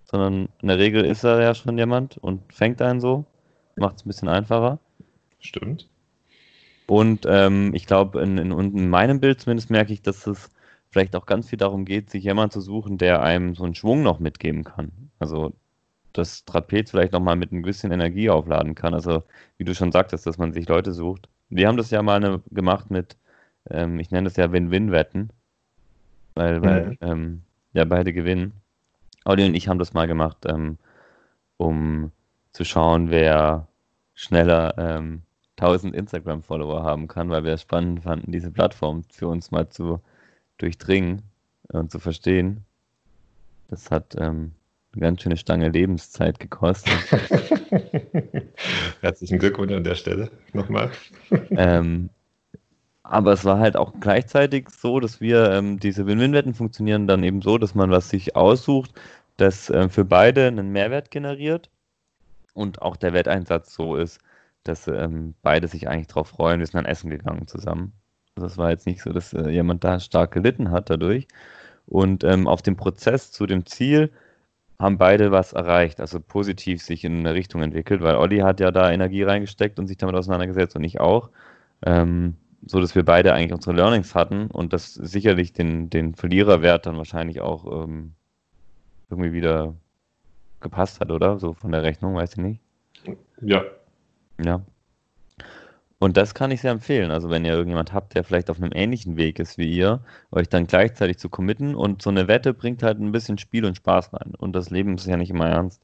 sondern 0.04 0.48
in 0.60 0.68
der 0.68 0.78
Regel 0.78 1.04
ist 1.04 1.24
da 1.24 1.40
ja 1.40 1.54
schon 1.54 1.78
jemand 1.78 2.18
und 2.18 2.52
fängt 2.52 2.82
einen 2.82 3.00
so, 3.00 3.24
macht 3.76 3.96
es 3.96 4.04
ein 4.04 4.08
bisschen 4.08 4.28
einfacher. 4.28 4.80
Stimmt. 5.38 5.88
Und 6.88 7.26
ähm, 7.28 7.74
ich 7.74 7.86
glaube, 7.86 8.20
in, 8.22 8.38
in, 8.38 8.52
in, 8.52 8.90
meinem 8.90 9.20
Bild 9.20 9.40
zumindest 9.40 9.70
merke 9.70 9.92
ich, 9.92 10.02
dass 10.02 10.26
es 10.26 10.50
vielleicht 10.90 11.14
auch 11.14 11.26
ganz 11.26 11.48
viel 11.48 11.58
darum 11.58 11.84
geht, 11.84 12.10
sich 12.10 12.24
jemanden 12.24 12.52
zu 12.52 12.60
suchen, 12.60 12.98
der 12.98 13.22
einem 13.22 13.54
so 13.54 13.64
einen 13.64 13.74
Schwung 13.76 14.02
noch 14.02 14.18
mitgeben 14.18 14.64
kann. 14.64 14.90
Also 15.20 15.52
das 16.12 16.44
Trapez 16.44 16.90
vielleicht 16.90 17.12
nochmal 17.12 17.36
mit 17.36 17.52
ein 17.52 17.62
bisschen 17.62 17.92
Energie 17.92 18.30
aufladen 18.30 18.74
kann. 18.74 18.94
Also 18.94 19.22
wie 19.58 19.64
du 19.64 19.74
schon 19.74 19.92
sagtest, 19.92 20.26
dass 20.26 20.38
man 20.38 20.52
sich 20.52 20.68
Leute 20.68 20.92
sucht. 20.92 21.28
Wir 21.50 21.68
haben 21.68 21.76
das 21.76 21.90
ja 21.90 22.02
mal 22.02 22.16
eine, 22.16 22.42
gemacht 22.50 22.90
mit, 22.90 23.16
ähm, 23.70 24.00
ich 24.00 24.10
nenne 24.10 24.24
das 24.24 24.36
ja 24.36 24.50
Win-Win-Wetten, 24.50 25.30
weil, 26.36 26.62
weil 26.62 26.86
mhm. 26.90 26.96
ähm, 27.00 27.42
ja 27.72 27.84
beide 27.84 28.12
gewinnen. 28.12 28.52
Audi 29.24 29.44
und 29.44 29.54
ich 29.54 29.68
haben 29.68 29.78
das 29.78 29.92
mal 29.92 30.06
gemacht, 30.06 30.44
ähm, 30.46 30.78
um 31.56 32.12
zu 32.52 32.64
schauen, 32.64 33.10
wer 33.10 33.66
schneller 34.14 34.74
ähm, 34.78 35.22
1000 35.58 35.94
Instagram-Follower 35.94 36.82
haben 36.82 37.08
kann, 37.08 37.30
weil 37.30 37.44
wir 37.44 37.54
es 37.54 37.62
spannend 37.62 38.02
fanden, 38.02 38.30
diese 38.30 38.50
Plattform 38.50 39.04
für 39.10 39.28
uns 39.28 39.50
mal 39.50 39.68
zu 39.68 40.00
durchdringen 40.58 41.22
und 41.68 41.90
zu 41.90 41.98
verstehen. 41.98 42.64
Das 43.68 43.90
hat 43.90 44.14
ähm, 44.18 44.52
eine 44.92 45.00
ganz 45.00 45.22
schöne 45.22 45.36
Stange 45.36 45.68
Lebenszeit 45.68 46.38
gekostet. 46.38 46.94
Herzlichen 49.00 49.38
Glückwunsch 49.38 49.72
an 49.72 49.84
der 49.84 49.94
Stelle 49.94 50.30
nochmal. 50.52 50.90
ähm, 51.50 52.10
aber 53.08 53.32
es 53.32 53.44
war 53.44 53.58
halt 53.58 53.76
auch 53.76 53.92
gleichzeitig 54.00 54.70
so, 54.70 55.00
dass 55.00 55.20
wir 55.20 55.50
ähm, 55.52 55.78
diese 55.78 56.06
Win-Win-Wetten 56.06 56.54
funktionieren 56.54 57.06
dann 57.06 57.22
eben 57.22 57.42
so, 57.42 57.58
dass 57.58 57.74
man 57.74 57.90
was 57.90 58.08
sich 58.08 58.36
aussucht, 58.36 58.92
das 59.36 59.70
äh, 59.70 59.88
für 59.88 60.04
beide 60.04 60.46
einen 60.46 60.70
Mehrwert 60.72 61.10
generiert 61.10 61.70
und 62.54 62.82
auch 62.82 62.96
der 62.96 63.12
Wetteinsatz 63.12 63.74
so 63.74 63.96
ist, 63.96 64.20
dass 64.64 64.88
ähm, 64.88 65.34
beide 65.42 65.68
sich 65.68 65.88
eigentlich 65.88 66.08
drauf 66.08 66.28
freuen. 66.28 66.58
Wir 66.60 66.66
sind 66.66 66.76
dann 66.76 66.86
essen 66.86 67.10
gegangen 67.10 67.46
zusammen. 67.46 67.92
Also 68.34 68.46
es 68.46 68.58
war 68.58 68.70
jetzt 68.70 68.86
nicht 68.86 69.02
so, 69.02 69.12
dass 69.12 69.32
äh, 69.32 69.48
jemand 69.50 69.84
da 69.84 70.00
stark 70.00 70.32
gelitten 70.32 70.70
hat 70.70 70.90
dadurch. 70.90 71.28
Und 71.86 72.24
ähm, 72.24 72.48
auf 72.48 72.62
dem 72.62 72.76
Prozess 72.76 73.30
zu 73.30 73.46
dem 73.46 73.66
Ziel 73.66 74.10
haben 74.78 74.98
beide 74.98 75.30
was 75.30 75.52
erreicht, 75.52 76.00
also 76.00 76.20
positiv 76.20 76.82
sich 76.82 77.04
in 77.04 77.20
eine 77.20 77.34
Richtung 77.34 77.62
entwickelt, 77.62 78.02
weil 78.02 78.16
Olli 78.16 78.38
hat 78.38 78.60
ja 78.60 78.70
da 78.70 78.90
Energie 78.90 79.22
reingesteckt 79.22 79.78
und 79.78 79.86
sich 79.86 79.96
damit 79.96 80.16
auseinandergesetzt 80.16 80.76
und 80.76 80.84
ich 80.84 81.00
auch. 81.00 81.30
Ähm, 81.84 82.36
so 82.66 82.80
dass 82.80 82.94
wir 82.94 83.04
beide 83.04 83.32
eigentlich 83.32 83.52
unsere 83.52 83.76
Learnings 83.76 84.14
hatten 84.14 84.48
und 84.48 84.72
das 84.72 84.94
sicherlich 84.94 85.52
den, 85.52 85.88
den 85.88 86.14
Verliererwert 86.14 86.86
dann 86.86 86.98
wahrscheinlich 86.98 87.40
auch 87.40 87.84
ähm, 87.84 88.12
irgendwie 89.08 89.32
wieder 89.32 89.74
gepasst 90.60 91.00
hat, 91.00 91.10
oder? 91.10 91.38
So 91.38 91.54
von 91.54 91.72
der 91.72 91.84
Rechnung, 91.84 92.16
weiß 92.16 92.32
ich 92.32 92.38
nicht. 92.38 92.60
Ja. 93.40 93.62
Ja. 94.42 94.62
Und 95.98 96.16
das 96.16 96.34
kann 96.34 96.50
ich 96.50 96.60
sehr 96.60 96.72
empfehlen. 96.72 97.10
Also 97.10 97.30
wenn 97.30 97.44
ihr 97.44 97.52
irgendjemand 97.52 97.92
habt, 97.92 98.14
der 98.14 98.24
vielleicht 98.24 98.50
auf 98.50 98.60
einem 98.60 98.72
ähnlichen 98.74 99.16
Weg 99.16 99.38
ist 99.38 99.56
wie 99.56 99.72
ihr, 99.72 100.00
euch 100.30 100.48
dann 100.48 100.66
gleichzeitig 100.66 101.18
zu 101.18 101.28
committen 101.30 101.74
und 101.74 102.02
so 102.02 102.10
eine 102.10 102.28
Wette 102.28 102.52
bringt 102.52 102.82
halt 102.82 103.00
ein 103.00 103.12
bisschen 103.12 103.38
Spiel 103.38 103.64
und 103.64 103.76
Spaß 103.76 104.12
rein. 104.12 104.34
Und 104.36 104.54
das 104.54 104.70
Leben 104.70 104.96
ist 104.96 105.06
ja 105.06 105.16
nicht 105.16 105.30
immer 105.30 105.48
ernst. 105.48 105.80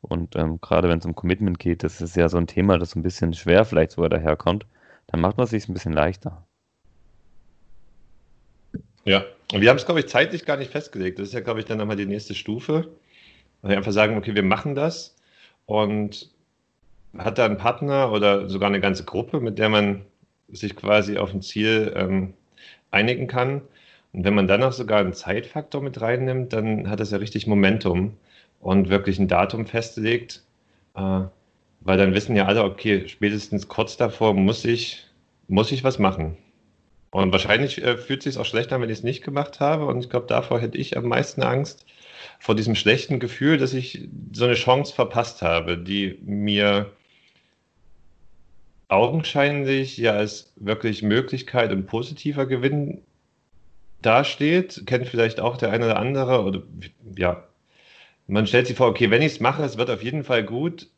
Und 0.00 0.34
ähm, 0.36 0.60
gerade 0.62 0.88
wenn 0.88 0.98
es 0.98 1.04
um 1.04 1.14
Commitment 1.14 1.58
geht, 1.58 1.82
das 1.82 2.00
ist 2.00 2.16
ja 2.16 2.28
so 2.28 2.38
ein 2.38 2.46
Thema, 2.46 2.78
das 2.78 2.92
so 2.92 2.98
ein 2.98 3.02
bisschen 3.02 3.34
schwer 3.34 3.64
vielleicht 3.66 3.92
sogar 3.92 4.08
daherkommt, 4.08 4.64
dann 5.10 5.20
macht 5.20 5.36
man 5.36 5.44
es 5.44 5.50
sich 5.50 5.68
ein 5.68 5.74
bisschen 5.74 5.92
leichter. 5.92 6.46
Ja, 9.04 9.24
und 9.52 9.60
wir 9.60 9.70
haben 9.70 9.76
es, 9.76 9.86
glaube 9.86 10.00
ich, 10.00 10.06
zeitlich 10.06 10.44
gar 10.44 10.56
nicht 10.56 10.70
festgelegt. 10.70 11.18
Das 11.18 11.28
ist 11.28 11.34
ja, 11.34 11.40
glaube 11.40 11.60
ich, 11.60 11.66
dann 11.66 11.78
nochmal 11.78 11.96
die 11.96 12.06
nächste 12.06 12.34
Stufe. 12.34 12.88
Wir 13.62 13.76
einfach 13.76 13.92
sagen, 13.92 14.16
okay, 14.16 14.34
wir 14.34 14.42
machen 14.42 14.74
das 14.74 15.16
und 15.66 16.30
hat 17.18 17.38
da 17.38 17.44
einen 17.44 17.56
Partner 17.56 18.12
oder 18.12 18.48
sogar 18.48 18.68
eine 18.68 18.80
ganze 18.80 19.04
Gruppe, 19.04 19.40
mit 19.40 19.58
der 19.58 19.68
man 19.68 20.04
sich 20.48 20.76
quasi 20.76 21.18
auf 21.18 21.34
ein 21.34 21.42
Ziel 21.42 21.92
ähm, 21.96 22.34
einigen 22.90 23.26
kann. 23.26 23.62
Und 24.12 24.24
wenn 24.24 24.34
man 24.34 24.46
dann 24.46 24.62
auch 24.62 24.72
sogar 24.72 25.00
einen 25.00 25.12
Zeitfaktor 25.12 25.82
mit 25.82 26.00
reinnimmt, 26.00 26.52
dann 26.52 26.88
hat 26.88 27.00
das 27.00 27.10
ja 27.10 27.18
richtig 27.18 27.46
Momentum 27.46 28.16
und 28.60 28.88
wirklich 28.88 29.18
ein 29.18 29.28
Datum 29.28 29.66
festlegt, 29.66 30.42
äh, 30.94 31.22
weil 31.80 31.98
dann 31.98 32.14
wissen 32.14 32.36
ja 32.36 32.46
alle, 32.46 32.64
okay, 32.64 33.08
spätestens 33.08 33.68
kurz 33.68 33.96
davor 33.96 34.34
muss 34.34 34.64
ich, 34.64 35.06
muss 35.48 35.72
ich 35.72 35.82
was 35.84 35.98
machen. 35.98 36.36
Und 37.10 37.32
wahrscheinlich 37.32 37.82
äh, 37.82 37.96
fühlt 37.96 38.20
es 38.20 38.34
sich 38.34 38.40
auch 38.40 38.46
schlechter 38.46 38.76
an, 38.76 38.82
wenn 38.82 38.90
ich 38.90 38.98
es 38.98 39.04
nicht 39.04 39.24
gemacht 39.24 39.60
habe. 39.60 39.86
Und 39.86 40.00
ich 40.00 40.10
glaube, 40.10 40.26
davor 40.26 40.60
hätte 40.60 40.78
ich 40.78 40.96
am 40.96 41.08
meisten 41.08 41.42
Angst, 41.42 41.84
vor 42.38 42.54
diesem 42.54 42.74
schlechten 42.74 43.18
Gefühl, 43.18 43.58
dass 43.58 43.74
ich 43.74 44.08
so 44.32 44.44
eine 44.44 44.54
Chance 44.54 44.94
verpasst 44.94 45.42
habe, 45.42 45.76
die 45.76 46.18
mir 46.22 46.92
augenscheinlich 48.88 49.96
ja 49.96 50.12
als 50.12 50.52
wirklich 50.56 51.02
Möglichkeit 51.02 51.72
und 51.72 51.86
positiver 51.86 52.46
Gewinn 52.46 53.02
dasteht. 54.02 54.82
Kennt 54.86 55.08
vielleicht 55.08 55.40
auch 55.40 55.56
der 55.56 55.70
eine 55.70 55.86
oder 55.86 55.98
andere. 55.98 56.42
Oder 56.42 56.62
ja, 57.16 57.44
man 58.26 58.46
stellt 58.46 58.66
sich 58.66 58.76
vor, 58.76 58.88
okay, 58.88 59.10
wenn 59.10 59.22
ich 59.22 59.32
es 59.32 59.40
mache, 59.40 59.64
es 59.64 59.78
wird 59.78 59.90
auf 59.90 60.02
jeden 60.02 60.24
Fall 60.24 60.44
gut 60.44 60.88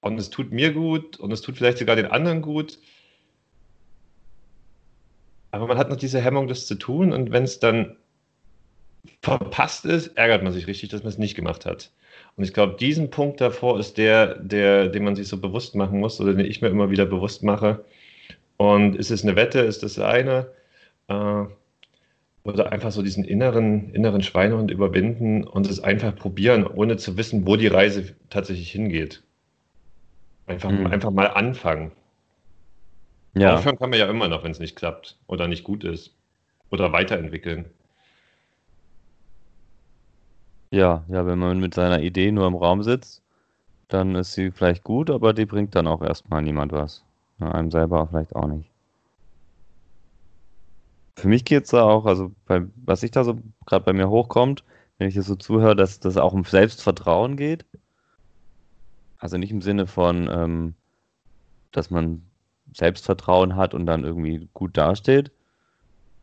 und 0.00 0.18
es 0.18 0.30
tut 0.30 0.52
mir 0.52 0.72
gut 0.72 1.18
und 1.18 1.32
es 1.32 1.40
tut 1.42 1.56
vielleicht 1.56 1.78
sogar 1.78 1.96
den 1.96 2.06
anderen 2.06 2.42
gut. 2.42 2.78
Aber 5.50 5.66
man 5.66 5.78
hat 5.78 5.90
noch 5.90 5.96
diese 5.96 6.20
Hemmung, 6.20 6.46
das 6.46 6.66
zu 6.66 6.76
tun 6.76 7.12
und 7.12 7.32
wenn 7.32 7.44
es 7.44 7.58
dann 7.58 7.96
verpasst 9.22 9.84
ist, 9.84 10.16
ärgert 10.16 10.42
man 10.42 10.52
sich 10.52 10.66
richtig, 10.66 10.90
dass 10.90 11.02
man 11.02 11.08
es 11.10 11.18
nicht 11.18 11.34
gemacht 11.34 11.66
hat. 11.66 11.90
Und 12.36 12.44
ich 12.44 12.52
glaube, 12.52 12.76
diesen 12.78 13.10
Punkt 13.10 13.40
davor 13.40 13.78
ist 13.78 13.98
der, 13.98 14.36
der, 14.36 14.88
den 14.88 15.04
man 15.04 15.16
sich 15.16 15.28
so 15.28 15.38
bewusst 15.38 15.74
machen 15.74 16.00
muss 16.00 16.20
oder 16.20 16.34
den 16.34 16.46
ich 16.46 16.62
mir 16.62 16.68
immer 16.68 16.90
wieder 16.90 17.06
bewusst 17.06 17.42
mache. 17.42 17.84
Und 18.56 18.96
ist 18.96 19.10
es 19.10 19.22
eine 19.22 19.36
Wette, 19.36 19.60
ist 19.60 19.82
das 19.82 19.98
eine? 19.98 20.48
Äh, 21.08 21.44
oder 22.42 22.72
einfach 22.72 22.92
so 22.92 23.02
diesen 23.02 23.24
inneren, 23.24 23.92
inneren 23.92 24.22
Schweinehund 24.22 24.70
überwinden 24.70 25.44
und 25.44 25.68
es 25.68 25.80
einfach 25.80 26.14
probieren, 26.16 26.66
ohne 26.66 26.96
zu 26.96 27.16
wissen, 27.16 27.46
wo 27.46 27.56
die 27.56 27.66
Reise 27.66 28.14
tatsächlich 28.30 28.70
hingeht. 28.70 29.22
Einfach, 30.50 30.70
mhm. 30.72 30.86
einfach 30.86 31.12
mal 31.12 31.28
anfangen. 31.28 31.92
Ja. 33.34 33.54
Aufhören 33.54 33.78
kann 33.78 33.90
man 33.90 34.00
ja 34.00 34.10
immer 34.10 34.26
noch, 34.26 34.42
wenn 34.42 34.50
es 34.50 34.58
nicht 34.58 34.74
klappt 34.74 35.16
oder 35.28 35.46
nicht 35.46 35.62
gut 35.62 35.84
ist. 35.84 36.12
Oder 36.70 36.92
weiterentwickeln. 36.92 37.66
Ja, 40.72 41.04
ja, 41.08 41.24
wenn 41.26 41.38
man 41.38 41.60
mit 41.60 41.74
seiner 41.74 42.00
Idee 42.00 42.32
nur 42.32 42.48
im 42.48 42.56
Raum 42.56 42.82
sitzt, 42.82 43.22
dann 43.86 44.16
ist 44.16 44.32
sie 44.32 44.50
vielleicht 44.50 44.82
gut, 44.82 45.10
aber 45.10 45.32
die 45.32 45.46
bringt 45.46 45.76
dann 45.76 45.86
auch 45.86 46.02
erstmal 46.02 46.42
niemand 46.42 46.72
was. 46.72 47.04
Einem 47.38 47.70
selber 47.70 48.08
vielleicht 48.08 48.34
auch 48.34 48.46
nicht. 48.48 48.68
Für 51.16 51.28
mich 51.28 51.44
geht 51.44 51.64
es 51.64 51.70
da 51.70 51.84
auch, 51.84 52.06
also 52.06 52.32
bei, 52.46 52.62
was 52.84 53.04
ich 53.04 53.12
da 53.12 53.22
so 53.22 53.38
gerade 53.66 53.84
bei 53.84 53.92
mir 53.92 54.10
hochkommt, 54.10 54.64
wenn 54.98 55.08
ich 55.08 55.14
das 55.14 55.26
so 55.26 55.36
zuhöre, 55.36 55.76
dass 55.76 56.00
das 56.00 56.16
auch 56.16 56.32
um 56.32 56.44
Selbstvertrauen 56.44 57.36
geht. 57.36 57.64
Also 59.20 59.36
nicht 59.36 59.52
im 59.52 59.62
Sinne 59.62 59.86
von, 59.86 60.28
ähm, 60.32 60.74
dass 61.70 61.90
man 61.90 62.22
Selbstvertrauen 62.72 63.54
hat 63.54 63.74
und 63.74 63.86
dann 63.86 64.02
irgendwie 64.04 64.48
gut 64.54 64.76
dasteht, 64.76 65.30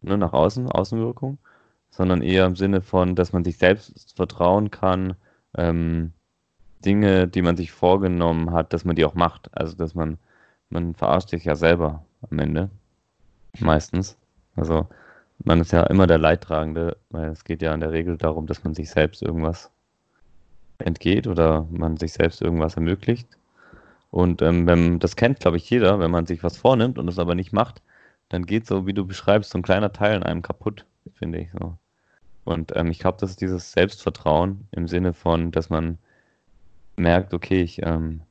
ne, 0.02 0.18
nach 0.18 0.34
außen, 0.34 0.70
Außenwirkung, 0.70 1.38
sondern 1.92 2.22
eher 2.22 2.46
im 2.46 2.56
Sinne 2.56 2.82
von, 2.82 3.16
dass 3.16 3.34
man 3.34 3.44
sich 3.44 3.58
selbst 3.58 4.16
vertrauen 4.16 4.72
kann, 4.72 5.16
ähm, 5.56 6.12
Dinge, 6.84 7.28
die 7.28 7.42
man 7.42 7.58
sich 7.58 7.72
vorgenommen 7.72 8.52
hat, 8.52 8.74
dass 8.74 8.86
man 8.86 8.96
die 8.96 9.06
auch 9.06 9.16
macht. 9.16 9.50
Also 9.56 9.76
dass 9.76 9.96
man, 9.96 10.18
man 10.70 10.96
verarscht 10.96 11.30
sich 11.30 11.46
ja 11.46 11.56
selber 11.56 12.04
am 12.30 12.40
Ende. 12.40 12.70
Meistens. 13.60 14.18
Also 14.56 14.88
man 15.44 15.60
ist 15.60 15.72
ja 15.72 15.84
immer 15.84 16.08
der 16.08 16.18
Leidtragende, 16.18 16.98
weil 17.10 17.30
es 17.30 17.44
geht 17.44 17.62
ja 17.62 17.74
in 17.74 17.80
der 17.80 17.92
Regel 17.92 18.18
darum, 18.18 18.48
dass 18.48 18.64
man 18.64 18.74
sich 18.74 18.90
selbst 18.90 19.22
irgendwas 19.22 19.72
entgeht 20.80 21.28
oder 21.28 21.68
man 21.72 21.98
sich 21.98 22.14
selbst 22.14 22.42
irgendwas 22.42 22.76
ermöglicht. 22.76 23.28
Und 24.12 24.42
ähm, 24.42 24.68
wenn, 24.68 25.00
das 25.00 25.16
kennt, 25.16 25.40
glaube 25.40 25.58
ich, 25.58 25.70
jeder, 25.70 26.00
wenn 26.00 26.12
man 26.12 26.26
sich 26.26 26.44
was 26.44 26.58
vornimmt 26.58 26.98
und 26.98 27.08
es 27.08 27.20
aber 27.20 27.36
nicht 27.36 27.54
macht, 27.54 27.82
dann 28.30 28.46
geht 28.46 28.68
so, 28.68 28.88
wie 28.88 28.94
du 28.94 29.06
beschreibst, 29.06 29.52
so 29.52 29.60
ein 29.60 29.64
kleiner 29.64 29.94
Teil 29.94 30.18
in 30.18 30.24
einem 30.24 30.42
kaputt, 30.42 30.86
finde 31.14 31.40
ich 31.40 31.50
so. 31.52 31.78
Und 32.46 32.76
ähm, 32.76 32.88
ich 32.92 33.00
glaube, 33.00 33.18
das 33.20 33.32
ist 33.32 33.42
dieses 33.42 33.72
Selbstvertrauen 33.74 34.68
im 34.72 34.88
Sinne 34.88 35.14
von, 35.14 35.52
dass 35.52 35.70
man 35.70 35.98
merkt, 36.96 37.34
okay, 37.34 37.62
ich 37.62 37.82
ähm, 37.84 38.22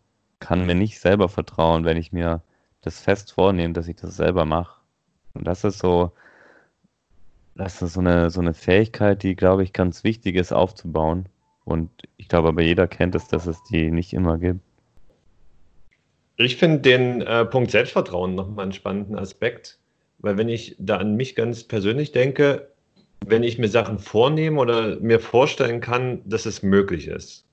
kann 0.40 0.66
mir 0.66 0.74
nicht 0.74 1.00
selber 1.00 1.28
vertrauen, 1.28 1.84
wenn 1.84 1.96
ich 1.96 2.12
mir 2.12 2.42
das 2.82 3.00
fest 3.00 3.32
vornehme, 3.32 3.74
dass 3.74 3.88
ich 3.88 3.96
das 3.96 4.16
selber 4.16 4.44
mache. 4.44 4.80
Und 5.34 5.46
das 5.46 5.64
ist 5.64 5.78
so, 5.78 6.12
das 7.54 7.82
ist 7.82 7.94
so 7.94 8.00
eine, 8.00 8.30
so 8.30 8.40
eine 8.40 8.54
Fähigkeit, 8.54 9.22
die, 9.22 9.36
glaube 9.36 9.62
ich, 9.64 9.72
ganz 9.72 10.04
wichtig 10.04 10.36
ist 10.36 10.52
aufzubauen. 10.52 11.28
Und 11.66 11.90
ich 12.16 12.28
glaube 12.28 12.49
aber 12.49 12.62
jeder 12.62 12.87
kennt 12.87 13.16
es, 13.16 13.26
dass 13.26 13.46
es 13.46 13.62
die 13.64 13.90
nicht 13.90 14.12
immer 14.12 14.38
gibt. 14.38 14.61
Ich 16.37 16.56
finde 16.56 16.78
den 16.78 17.23
äh, 17.23 17.44
Punkt 17.44 17.73
Selbstvertrauen 17.73 18.35
nochmal 18.35 18.62
einen 18.62 18.73
spannenden 18.73 19.18
Aspekt, 19.18 19.78
weil 20.18 20.38
wenn 20.38 20.49
ich 20.49 20.76
da 20.78 20.99
an 20.99 21.16
mich 21.16 21.35
ganz 21.35 21.64
persönlich 21.64 22.12
denke, 22.12 22.70
wenn 23.26 23.42
ich 23.42 23.58
mir 23.58 23.68
Sachen 23.68 23.99
vornehme 23.99 24.61
oder 24.61 25.00
mir 25.00 25.18
vorstellen 25.18 25.80
kann, 25.80 26.20
dass 26.25 26.46
es 26.46 26.62
möglich 26.62 27.08
ist, 27.08 27.44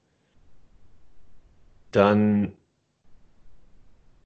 dann 1.92 2.54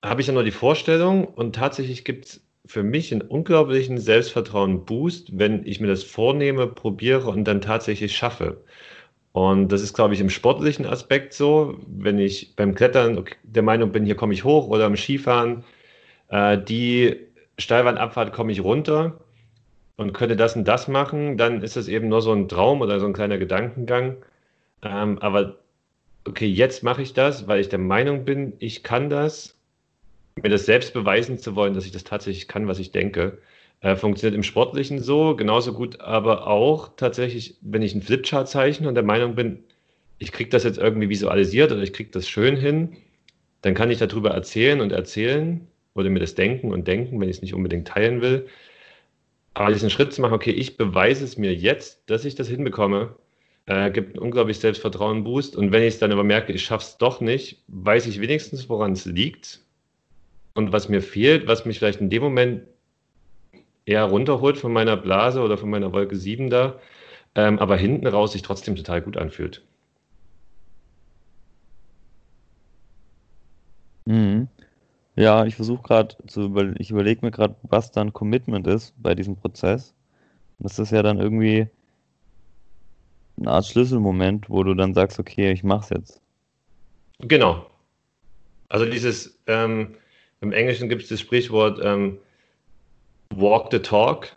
habe 0.04 0.20
ich 0.20 0.28
ja 0.28 0.34
nur 0.34 0.44
die 0.44 0.52
Vorstellung 0.52 1.26
und 1.26 1.56
tatsächlich 1.56 2.04
gibt 2.04 2.26
es 2.26 2.42
für 2.66 2.84
mich 2.84 3.14
einen 3.14 3.22
unglaublichen 3.22 3.98
Selbstvertrauen-Boost, 3.98 5.38
wenn 5.40 5.66
ich 5.66 5.80
mir 5.80 5.88
das 5.88 6.04
vornehme, 6.04 6.68
probiere 6.68 7.30
und 7.30 7.46
dann 7.46 7.62
tatsächlich 7.62 8.18
schaffe. 8.18 8.62
Und 9.38 9.72
das 9.72 9.84
ist, 9.84 9.94
glaube 9.94 10.16
ich, 10.16 10.20
im 10.20 10.32
sportlichen 10.32 10.88
Aspekt 10.88 11.32
so, 11.32 11.78
wenn 11.86 12.18
ich 12.18 12.56
beim 12.56 12.74
Klettern 12.74 13.24
der 13.44 13.62
Meinung 13.62 13.92
bin, 13.92 14.04
hier 14.04 14.16
komme 14.16 14.34
ich 14.34 14.44
hoch 14.44 14.68
oder 14.68 14.88
im 14.88 14.98
Skifahren, 14.98 15.64
äh, 16.30 16.58
die 16.58 17.18
Steilwandabfahrt 17.60 18.34
komme 18.34 18.52
ich 18.52 18.64
runter 18.64 19.20
und 19.96 20.14
könnte 20.14 20.38
das 20.38 20.56
und 20.56 20.68
das 20.68 20.88
machen, 20.88 21.38
dann 21.38 21.62
ist 21.62 21.76
das 21.76 21.88
eben 21.88 22.08
nur 22.10 22.24
so 22.24 22.34
ein 22.34 22.48
Traum 22.48 22.82
oder 22.82 23.00
so 23.00 23.06
ein 23.06 23.14
kleiner 23.14 23.38
Gedankengang. 23.38 24.18
Ähm, 24.82 25.20
aber 25.20 25.58
okay, 26.28 26.48
jetzt 26.48 26.82
mache 26.82 27.04
ich 27.04 27.14
das, 27.14 27.48
weil 27.48 27.60
ich 27.60 27.70
der 27.70 27.78
Meinung 27.78 28.26
bin, 28.26 28.54
ich 28.58 28.82
kann 28.82 29.08
das, 29.12 29.56
mir 30.42 30.50
das 30.50 30.66
selbst 30.66 30.96
beweisen 30.96 31.38
zu 31.38 31.56
wollen, 31.56 31.76
dass 31.76 31.86
ich 31.86 31.92
das 31.92 32.04
tatsächlich 32.04 32.48
kann, 32.48 32.68
was 32.68 32.80
ich 32.80 32.92
denke. 32.92 33.38
Äh, 33.82 33.96
funktioniert 33.96 34.36
im 34.36 34.44
Sportlichen 34.44 35.00
so, 35.00 35.36
genauso 35.36 35.74
gut, 35.74 36.02
aber 36.02 36.48
auch 36.48 36.96
tatsächlich, 36.96 37.58
wenn 37.62 37.84
ich 37.84 37.94
einen 37.94 38.02
Flipchart 38.02 38.50
zeichne 38.50 38.88
und 38.88 38.96
der 38.96 39.04
Meinung 39.04 39.36
bin, 39.36 39.64
ich 40.18 40.32
kriege 40.32 40.50
das 40.50 40.64
jetzt 40.64 40.80
irgendwie 40.80 41.10
visualisiert 41.10 41.72
oder 41.72 41.84
ich 41.84 41.94
kriege 41.94 42.10
das 42.10 42.28
schön 42.28 42.56
hin, 42.56 42.98
dann 43.62 43.76
kann 43.76 43.92
ich 43.92 44.00
darüber 44.00 44.32
erzählen 44.32 44.82
und 44.82 44.92
erzählen 44.92 45.68
oder 45.94 46.10
mir 46.10 46.20
das 46.20 46.34
denken 46.34 46.72
und 46.72 46.88
denken, 46.88 47.20
wenn 47.20 47.30
ich 47.30 47.38
es 47.38 47.42
nicht 47.42 47.54
unbedingt 47.54 47.88
teilen 47.88 48.22
will. 48.22 48.48
Aber 49.54 49.72
diesen 49.72 49.90
Schritt 49.90 50.14
zu 50.14 50.22
machen, 50.22 50.34
okay, 50.34 50.52
ich 50.52 50.78
beweise 50.78 51.24
es 51.24 51.38
mir 51.38 51.54
jetzt, 51.54 52.10
dass 52.10 52.26
ich 52.26 52.36
das 52.36 52.48
hinbekomme, 52.48 53.16
äh, 53.68 53.92
gibt 53.92 54.16
einen 54.16 54.24
unglaublich 54.24 54.60
Selbstvertrauen-Boost. 54.60 55.56
Und 55.56 55.72
wenn 55.72 55.84
ich 55.84 55.96
es 55.96 56.00
dann 56.00 56.12
aber 56.12 56.24
merke, 56.24 56.54
ich 56.54 56.64
schaffe 56.64 56.86
es 56.86 56.98
doch 56.98 57.22
nicht, 57.22 57.64
weiß 57.68 58.08
ich 58.08 58.22
wenigstens, 58.22 58.70
woran 58.70 58.94
es 58.94 59.06
liegt 59.06 59.62
und 60.54 60.72
was 60.72 60.90
mir 60.90 61.02
fehlt, 61.02 61.48
was 61.48 61.66
mich 61.66 61.80
vielleicht 61.80 62.02
in 62.02 62.10
dem 62.10 62.24
Moment 62.24 62.64
eher 63.88 64.04
runterholt 64.04 64.58
von 64.58 64.74
meiner 64.74 64.98
Blase 64.98 65.42
oder 65.42 65.58
von 65.58 65.70
meiner 65.70 65.94
Wolke 65.94 66.16
7 66.16 66.50
da, 66.50 66.80
ähm, 67.36 67.60
aber 67.60 67.78
hinten 67.78 68.08
raus 68.08 68.34
sich 68.34 68.42
trotzdem 68.42 68.76
total 68.76 69.02
gut 69.02 69.18
anfühlt. 69.18 69.64
Mhm. 74.06 74.48
Ja, 75.16 75.46
ich 75.46 75.56
versuche 75.56 75.84
gerade 75.84 76.16
zu 76.28 76.44
über, 76.44 76.74
ich 76.80 76.92
überlege 76.92 77.26
mir 77.26 77.32
gerade, 77.32 77.56
was 77.64 77.92
dann 77.92 78.14
Commitment 78.14 78.68
ist 78.68 78.94
bei 78.98 79.16
diesem 79.16 79.36
Prozess. 79.36 79.94
Das 80.60 80.80
ist 80.80 80.92
ja 80.92 81.04
dann 81.04 81.20
irgendwie 81.20 81.68
eine 83.40 83.52
Art 83.52 83.66
Schlüsselmoment, 83.66 84.50
wo 84.50 84.64
du 84.64 84.74
dann 84.74 84.94
sagst, 84.94 85.20
okay, 85.20 85.52
ich 85.52 85.64
mach's 85.64 85.90
jetzt. 85.90 86.22
Genau. 87.20 87.68
Also 88.70 88.86
dieses, 88.86 89.40
ähm, 89.48 89.96
im 90.42 90.52
Englischen 90.52 90.90
gibt 90.90 91.04
es 91.04 91.10
das 91.10 91.20
Sprichwort 91.20 91.80
ähm, 91.84 92.20
Walk 93.34 93.70
the 93.72 93.80
Talk. 93.80 94.36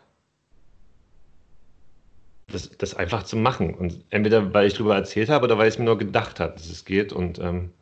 Das, 2.49 2.71
das 2.71 2.95
einfach 2.95 3.23
zu 3.23 3.37
machen. 3.37 3.75
Und 3.75 4.05
entweder 4.11 4.53
weil 4.53 4.67
ich 4.67 4.75
darüber 4.75 4.97
erzählt 4.97 5.29
habe 5.29 5.45
oder 5.45 5.57
weil 5.59 5.69
ich 5.69 5.75
es 5.75 5.79
mir 5.79 5.85
nur 5.85 5.99
gedacht 5.99 6.41
habe, 6.41 6.55
dass 6.55 6.69
es 6.69 6.85
geht. 6.85 7.13
Und 7.13 7.39
ähm, 7.39 7.73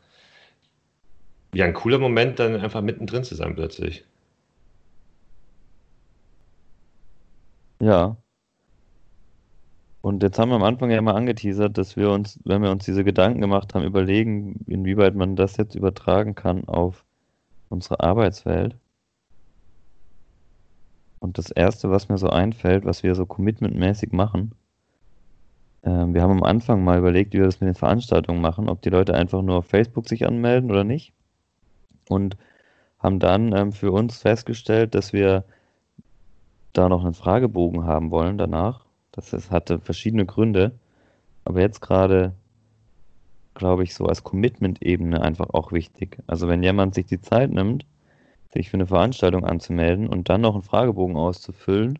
ja, 1.55 1.65
ein 1.65 1.75
cooler 1.75 1.99
Moment, 1.99 2.39
dann 2.39 2.57
einfach 2.57 2.83
mittendrin 2.83 3.25
zu 3.25 3.35
sein 3.35 3.55
plötzlich. 3.55 4.05
Ja. 7.81 8.17
Und 10.01 10.23
jetzt 10.23 10.39
haben 10.39 10.51
wir 10.51 10.57
am 10.57 10.63
Anfang 10.63 10.91
ja 10.91 11.01
mal 11.03 11.15
angeteasert, 11.15 11.77
dass 11.77 11.97
wir 11.97 12.11
uns, 12.11 12.39
wenn 12.45 12.63
wir 12.63 12.71
uns 12.71 12.85
diese 12.85 13.05
Gedanken 13.05 13.41
gemacht 13.41 13.75
haben, 13.75 13.85
überlegen, 13.85 14.65
inwieweit 14.67 15.15
man 15.15 15.37
das 15.37 15.57
jetzt 15.57 15.75
übertragen 15.75 16.35
kann 16.35 16.67
auf 16.69 17.05
unsere 17.69 18.01
Arbeitswelt. 18.01 18.77
Und 21.21 21.39
das 21.39 21.51
Erste, 21.51 21.91
was 21.91 22.09
mir 22.09 22.19
so 22.19 22.29
einfällt, 22.29 22.85
was 22.85 23.03
wir 23.03 23.15
so 23.15 23.27
commitmentmäßig 23.27 24.13
machen, 24.13 24.53
äh, 25.83 25.91
wir 25.91 26.23
haben 26.23 26.33
am 26.33 26.43
Anfang 26.43 26.85
mal 26.85 26.99
überlegt, 26.99 27.33
wie 27.33 27.39
wir 27.39 27.47
das 27.47 27.61
mit 27.61 27.69
den 27.69 27.75
Veranstaltungen 27.75 28.41
machen, 28.41 28.69
ob 28.69 28.83
die 28.83 28.91
Leute 28.91 29.15
einfach 29.15 29.43
nur 29.43 29.57
auf 29.57 29.67
Facebook 29.67 30.09
sich 30.09 30.27
anmelden 30.27 30.71
oder 30.71 30.85
nicht. 30.85 31.13
Und 32.09 32.37
haben 32.99 33.19
dann 33.19 33.53
ähm, 33.55 33.73
für 33.73 33.93
uns 33.93 34.19
festgestellt, 34.19 34.95
dass 34.95 35.13
wir 35.13 35.45
da 36.73 36.89
noch 36.89 37.05
einen 37.05 37.15
Fragebogen 37.15 37.85
haben 37.85 38.11
wollen 38.11 38.39
danach. 38.39 38.85
Das 39.13 39.33
ist, 39.33 39.51
hatte 39.51 39.79
verschiedene 39.79 40.27
Gründe. 40.27 40.73
Aber 41.45 41.61
jetzt 41.61 41.81
gerade, 41.81 42.35
glaube 43.55 43.83
ich, 43.83 43.95
so 43.95 44.07
als 44.07 44.23
Commitment-Ebene 44.23 45.21
einfach 45.23 45.51
auch 45.51 45.73
wichtig. 45.73 46.19
Also 46.27 46.49
wenn 46.49 46.63
jemand 46.63 46.95
sich 46.95 47.07
die 47.07 47.21
Zeit 47.21 47.51
nimmt, 47.51 47.87
sich 48.53 48.71
für 48.71 48.77
eine 48.77 48.87
Veranstaltung 48.87 49.45
anzumelden 49.45 50.09
und 50.09 50.29
dann 50.29 50.41
noch 50.41 50.55
einen 50.55 50.63
Fragebogen 50.63 51.17
auszufüllen, 51.17 51.99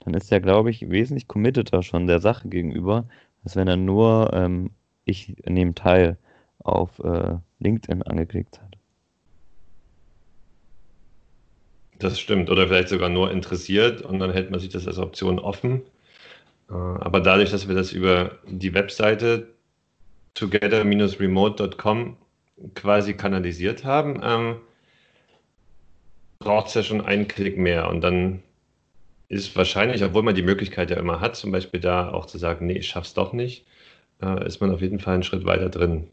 dann 0.00 0.14
ist 0.14 0.30
er, 0.30 0.40
glaube 0.40 0.70
ich, 0.70 0.90
wesentlich 0.90 1.26
committeter 1.26 1.82
schon 1.82 2.06
der 2.06 2.20
Sache 2.20 2.48
gegenüber, 2.48 3.06
als 3.44 3.56
wenn 3.56 3.68
er 3.68 3.76
nur 3.76 4.30
ähm, 4.32 4.70
ich 5.06 5.34
nehme 5.46 5.74
teil 5.74 6.18
auf 6.58 6.98
äh, 6.98 7.36
LinkedIn 7.60 8.02
angeklickt 8.02 8.60
hat. 8.60 8.76
Das 11.98 12.20
stimmt. 12.20 12.50
Oder 12.50 12.66
vielleicht 12.66 12.88
sogar 12.88 13.08
nur 13.08 13.30
interessiert 13.30 14.02
und 14.02 14.18
dann 14.18 14.32
hält 14.32 14.50
man 14.50 14.60
sich 14.60 14.68
das 14.68 14.86
als 14.86 14.98
Option 14.98 15.38
offen. 15.38 15.82
Äh, 16.68 16.74
aber 16.74 17.20
dadurch, 17.20 17.50
dass 17.50 17.68
wir 17.68 17.74
das 17.74 17.92
über 17.92 18.38
die 18.46 18.74
Webseite 18.74 19.54
together-remote.com 20.34 22.16
quasi 22.74 23.14
kanalisiert 23.14 23.84
haben, 23.84 24.20
ähm, 24.22 24.56
braucht 26.38 26.68
es 26.68 26.74
ja 26.74 26.82
schon 26.82 27.00
einen 27.00 27.28
Klick 27.28 27.58
mehr. 27.58 27.88
Und 27.88 28.00
dann 28.02 28.42
ist 29.28 29.56
wahrscheinlich, 29.56 30.04
obwohl 30.04 30.22
man 30.22 30.34
die 30.34 30.42
Möglichkeit 30.42 30.90
ja 30.90 30.96
immer 30.96 31.20
hat, 31.20 31.36
zum 31.36 31.50
Beispiel 31.50 31.80
da 31.80 32.10
auch 32.12 32.26
zu 32.26 32.38
sagen, 32.38 32.66
nee, 32.66 32.78
ich 32.78 32.88
schaff's 32.88 33.14
doch 33.14 33.32
nicht, 33.32 33.66
äh, 34.22 34.46
ist 34.46 34.60
man 34.60 34.72
auf 34.72 34.80
jeden 34.80 35.00
Fall 35.00 35.14
einen 35.14 35.22
Schritt 35.22 35.44
weiter 35.44 35.68
drin. 35.68 36.08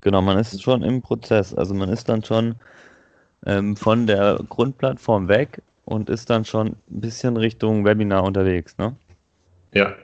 Genau, 0.00 0.22
man 0.22 0.38
ist 0.38 0.62
schon 0.62 0.82
im 0.82 1.02
Prozess. 1.02 1.54
Also 1.54 1.74
man 1.74 1.88
ist 1.88 2.08
dann 2.08 2.22
schon 2.22 2.54
ähm, 3.46 3.76
von 3.76 4.06
der 4.06 4.38
Grundplattform 4.48 5.28
weg 5.28 5.62
und 5.84 6.08
ist 6.10 6.30
dann 6.30 6.44
schon 6.44 6.68
ein 6.68 7.00
bisschen 7.00 7.36
Richtung 7.36 7.84
Webinar 7.84 8.22
unterwegs, 8.24 8.76
ne? 8.78 8.94
Ja. 9.72 9.94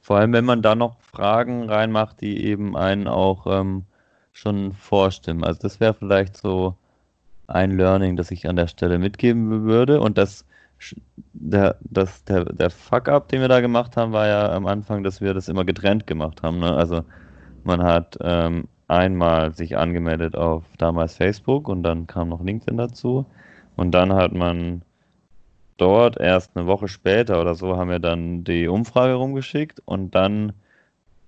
Vor 0.00 0.16
allem, 0.16 0.32
wenn 0.32 0.44
man 0.44 0.62
da 0.62 0.74
noch 0.74 1.00
Fragen 1.00 1.68
reinmacht, 1.68 2.20
die 2.20 2.44
eben 2.44 2.76
einen 2.76 3.06
auch 3.08 3.46
ähm, 3.46 3.84
schon 4.32 4.72
vorstimmen. 4.72 5.44
Also 5.44 5.60
das 5.60 5.80
wäre 5.80 5.94
vielleicht 5.94 6.36
so 6.36 6.76
ein 7.46 7.76
Learning, 7.76 8.16
das 8.16 8.30
ich 8.30 8.48
an 8.48 8.56
der 8.56 8.68
Stelle 8.68 8.98
mitgeben 8.98 9.64
würde. 9.64 10.00
Und 10.00 10.18
das, 10.18 10.44
der, 11.32 11.76
das, 11.80 12.24
der, 12.24 12.44
der 12.44 12.70
Fuck-up, 12.70 13.28
den 13.28 13.40
wir 13.40 13.48
da 13.48 13.60
gemacht 13.60 13.96
haben, 13.96 14.12
war 14.12 14.26
ja 14.28 14.52
am 14.52 14.66
Anfang, 14.66 15.02
dass 15.02 15.20
wir 15.20 15.34
das 15.34 15.48
immer 15.48 15.64
getrennt 15.64 16.06
gemacht 16.06 16.42
haben. 16.42 16.60
Ne? 16.60 16.74
Also 16.74 17.04
man 17.64 17.82
hat 17.82 18.18
ähm, 18.20 18.68
einmal 18.88 19.54
sich 19.54 19.76
angemeldet 19.76 20.36
auf 20.36 20.64
damals 20.78 21.16
Facebook 21.16 21.68
und 21.68 21.82
dann 21.82 22.06
kam 22.06 22.28
noch 22.28 22.42
LinkedIn 22.42 22.76
dazu. 22.76 23.26
Und 23.76 23.92
dann 23.92 24.12
hat 24.12 24.32
man 24.32 24.82
dort 25.76 26.18
erst 26.20 26.56
eine 26.56 26.66
Woche 26.66 26.88
später 26.88 27.40
oder 27.40 27.54
so 27.54 27.76
haben 27.76 27.90
wir 27.90 27.98
dann 27.98 28.44
die 28.44 28.68
Umfrage 28.68 29.14
rumgeschickt 29.14 29.80
und 29.84 30.14
dann 30.14 30.52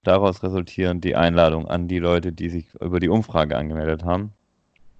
daraus 0.04 0.42
resultierend 0.42 1.02
die 1.04 1.16
Einladung 1.16 1.66
an 1.66 1.88
die 1.88 1.98
Leute, 1.98 2.32
die 2.32 2.50
sich 2.50 2.74
über 2.80 3.00
die 3.00 3.08
Umfrage 3.08 3.56
angemeldet 3.56 4.04
haben. 4.04 4.32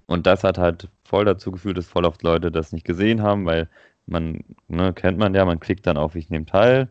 Und 0.07 0.27
das 0.27 0.43
hat 0.43 0.57
halt 0.57 0.89
voll 1.03 1.25
dazu 1.25 1.51
geführt, 1.51 1.77
dass 1.77 1.87
voll 1.87 2.05
oft 2.05 2.23
Leute 2.23 2.51
das 2.51 2.71
nicht 2.71 2.85
gesehen 2.85 3.21
haben, 3.21 3.45
weil 3.45 3.69
man, 4.07 4.43
ne, 4.67 4.93
kennt 4.93 5.17
man 5.17 5.33
ja, 5.33 5.45
man 5.45 5.59
klickt 5.59 5.87
dann 5.87 5.97
auf 5.97 6.15
Ich 6.15 6.29
nehme 6.29 6.45
teil 6.45 6.89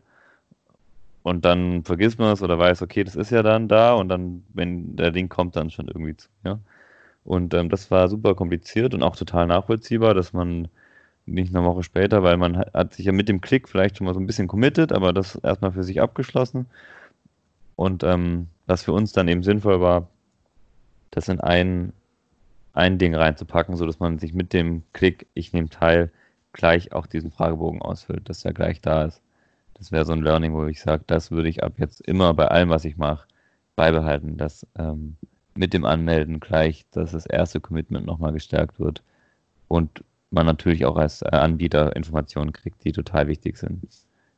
und 1.23 1.45
dann 1.45 1.83
vergisst 1.83 2.19
man 2.19 2.33
es 2.33 2.43
oder 2.43 2.59
weiß, 2.59 2.81
okay, 2.81 3.03
das 3.03 3.15
ist 3.15 3.31
ja 3.31 3.41
dann 3.41 3.67
da 3.67 3.93
und 3.93 4.09
dann, 4.09 4.43
wenn 4.53 4.95
der 4.95 5.11
Link 5.11 5.31
kommt, 5.31 5.55
dann 5.55 5.71
schon 5.71 5.87
irgendwie 5.87 6.15
zu. 6.15 6.29
Ja? 6.43 6.59
Und 7.23 7.53
ähm, 7.55 7.69
das 7.69 7.89
war 7.89 8.09
super 8.09 8.35
kompliziert 8.35 8.93
und 8.93 9.01
auch 9.01 9.15
total 9.15 9.47
nachvollziehbar, 9.47 10.13
dass 10.13 10.33
man 10.33 10.67
nicht 11.25 11.55
eine 11.55 11.65
Woche 11.65 11.83
später, 11.83 12.21
weil 12.21 12.37
man 12.37 12.57
hat 12.57 12.93
sich 12.93 13.07
ja 13.07 13.11
mit 13.11 13.27
dem 13.27 13.41
Klick 13.41 13.67
vielleicht 13.67 13.97
schon 13.97 14.05
mal 14.05 14.13
so 14.13 14.19
ein 14.19 14.27
bisschen 14.27 14.47
committed, 14.47 14.91
aber 14.91 15.13
das 15.13 15.35
erstmal 15.37 15.71
für 15.71 15.83
sich 15.83 16.01
abgeschlossen. 16.01 16.67
Und 17.75 18.03
ähm, 18.03 18.47
was 18.67 18.83
für 18.83 18.93
uns 18.93 19.11
dann 19.11 19.27
eben 19.27 19.41
sinnvoll 19.41 19.81
war, 19.81 20.07
das 21.11 21.27
in 21.27 21.39
ein, 21.39 21.93
ein 22.75 22.97
Ding 22.97 23.15
reinzupacken, 23.15 23.77
sodass 23.77 23.99
man 23.99 24.19
sich 24.19 24.33
mit 24.33 24.53
dem 24.53 24.83
Klick, 24.93 25.27
ich 25.33 25.53
nehme 25.53 25.69
teil, 25.69 26.11
gleich 26.53 26.93
auch 26.93 27.07
diesen 27.07 27.31
Fragebogen 27.31 27.81
ausfüllt, 27.81 28.29
dass 28.29 28.45
er 28.45 28.53
gleich 28.53 28.81
da 28.81 29.05
ist. 29.05 29.21
Das 29.73 29.91
wäre 29.91 30.05
so 30.05 30.13
ein 30.13 30.21
Learning, 30.21 30.53
wo 30.53 30.65
ich 30.65 30.81
sage, 30.81 31.03
das 31.07 31.31
würde 31.31 31.49
ich 31.49 31.63
ab 31.63 31.73
jetzt 31.77 32.01
immer 32.01 32.33
bei 32.33 32.47
allem, 32.47 32.69
was 32.69 32.85
ich 32.85 32.97
mache, 32.97 33.27
beibehalten, 33.75 34.37
dass 34.37 34.65
ähm, 34.77 35.17
mit 35.55 35.73
dem 35.73 35.85
Anmelden 35.85 36.39
gleich, 36.39 36.85
dass 36.91 37.11
das 37.11 37.25
erste 37.25 37.59
Commitment 37.59 38.05
nochmal 38.05 38.33
gestärkt 38.33 38.79
wird 38.79 39.03
und 39.67 40.03
man 40.31 40.45
natürlich 40.45 40.85
auch 40.85 40.97
als 40.97 41.21
äh, 41.21 41.27
Anbieter 41.31 41.95
Informationen 41.95 42.51
kriegt, 42.51 42.83
die 42.83 42.91
total 42.91 43.27
wichtig 43.27 43.57
sind. 43.57 43.83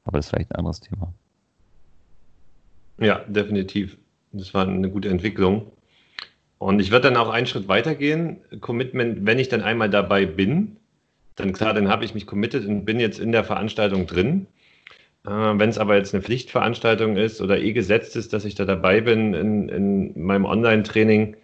Aber 0.03 0.17
das 0.17 0.27
ist 0.27 0.29
vielleicht 0.29 0.51
ein 0.51 0.57
anderes 0.57 0.79
Thema. 0.79 1.13
Ja, 2.99 3.19
definitiv. 3.27 3.97
Das 4.31 4.53
war 4.53 4.67
eine 4.67 4.89
gute 4.89 5.09
Entwicklung. 5.09 5.71
Und 6.59 6.79
ich 6.79 6.91
würde 6.91 7.09
dann 7.09 7.17
auch 7.17 7.29
einen 7.29 7.47
Schritt 7.47 7.67
weitergehen. 7.67 8.37
Commitment, 8.61 9.25
wenn 9.25 9.39
ich 9.39 9.49
dann 9.49 9.61
einmal 9.61 9.89
dabei 9.89 10.25
bin, 10.25 10.77
dann 11.35 11.53
klar, 11.53 11.73
dann 11.73 11.87
habe 11.87 12.03
ich 12.03 12.15
mich 12.15 12.25
committed 12.25 12.65
und 12.65 12.85
bin 12.85 12.99
jetzt 12.99 13.19
in 13.19 13.31
der 13.31 13.43
Veranstaltung 13.43 14.07
drin. 14.07 14.47
Äh, 15.25 15.29
Wenn 15.29 15.69
es 15.69 15.77
aber 15.77 15.95
jetzt 15.95 16.13
eine 16.13 16.23
Pflichtveranstaltung 16.23 17.15
ist 17.15 17.41
oder 17.41 17.59
eh 17.59 17.73
gesetzt 17.73 18.15
ist, 18.15 18.33
dass 18.33 18.45
ich 18.45 18.55
da 18.55 18.65
dabei 18.65 19.01
bin 19.01 19.33
in, 19.33 19.69
in 19.69 20.23
meinem 20.23 20.45
Online-Training, 20.45 21.35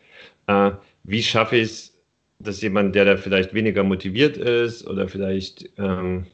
äh, 0.47 0.71
wie 1.03 1.23
schaffe 1.23 1.57
ich 1.57 1.63
es, 1.63 1.93
dass 2.39 2.61
jemand, 2.61 2.95
der 2.95 3.05
da 3.05 3.17
vielleicht 3.17 3.53
weniger 3.53 3.83
motiviert 3.83 4.37
ist 4.37 4.85
oder 4.87 5.07
vielleicht 5.07 5.69
ähm, 5.77 6.25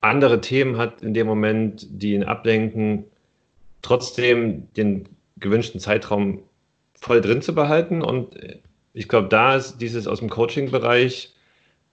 andere 0.00 0.40
Themen 0.40 0.78
hat 0.78 1.02
in 1.02 1.14
dem 1.14 1.26
Moment, 1.26 1.86
die 1.90 2.14
ihn 2.14 2.24
ablenken, 2.24 3.04
trotzdem 3.82 4.72
den 4.74 5.08
gewünschten 5.38 5.80
Zeitraum 5.80 6.42
voll 7.06 7.20
drin 7.20 7.40
zu 7.40 7.54
behalten. 7.54 8.02
Und 8.02 8.36
ich 8.92 9.08
glaube, 9.08 9.28
da 9.28 9.56
ist 9.56 9.78
dieses 9.78 10.08
aus 10.08 10.18
dem 10.18 10.28
Coaching-Bereich 10.28 11.32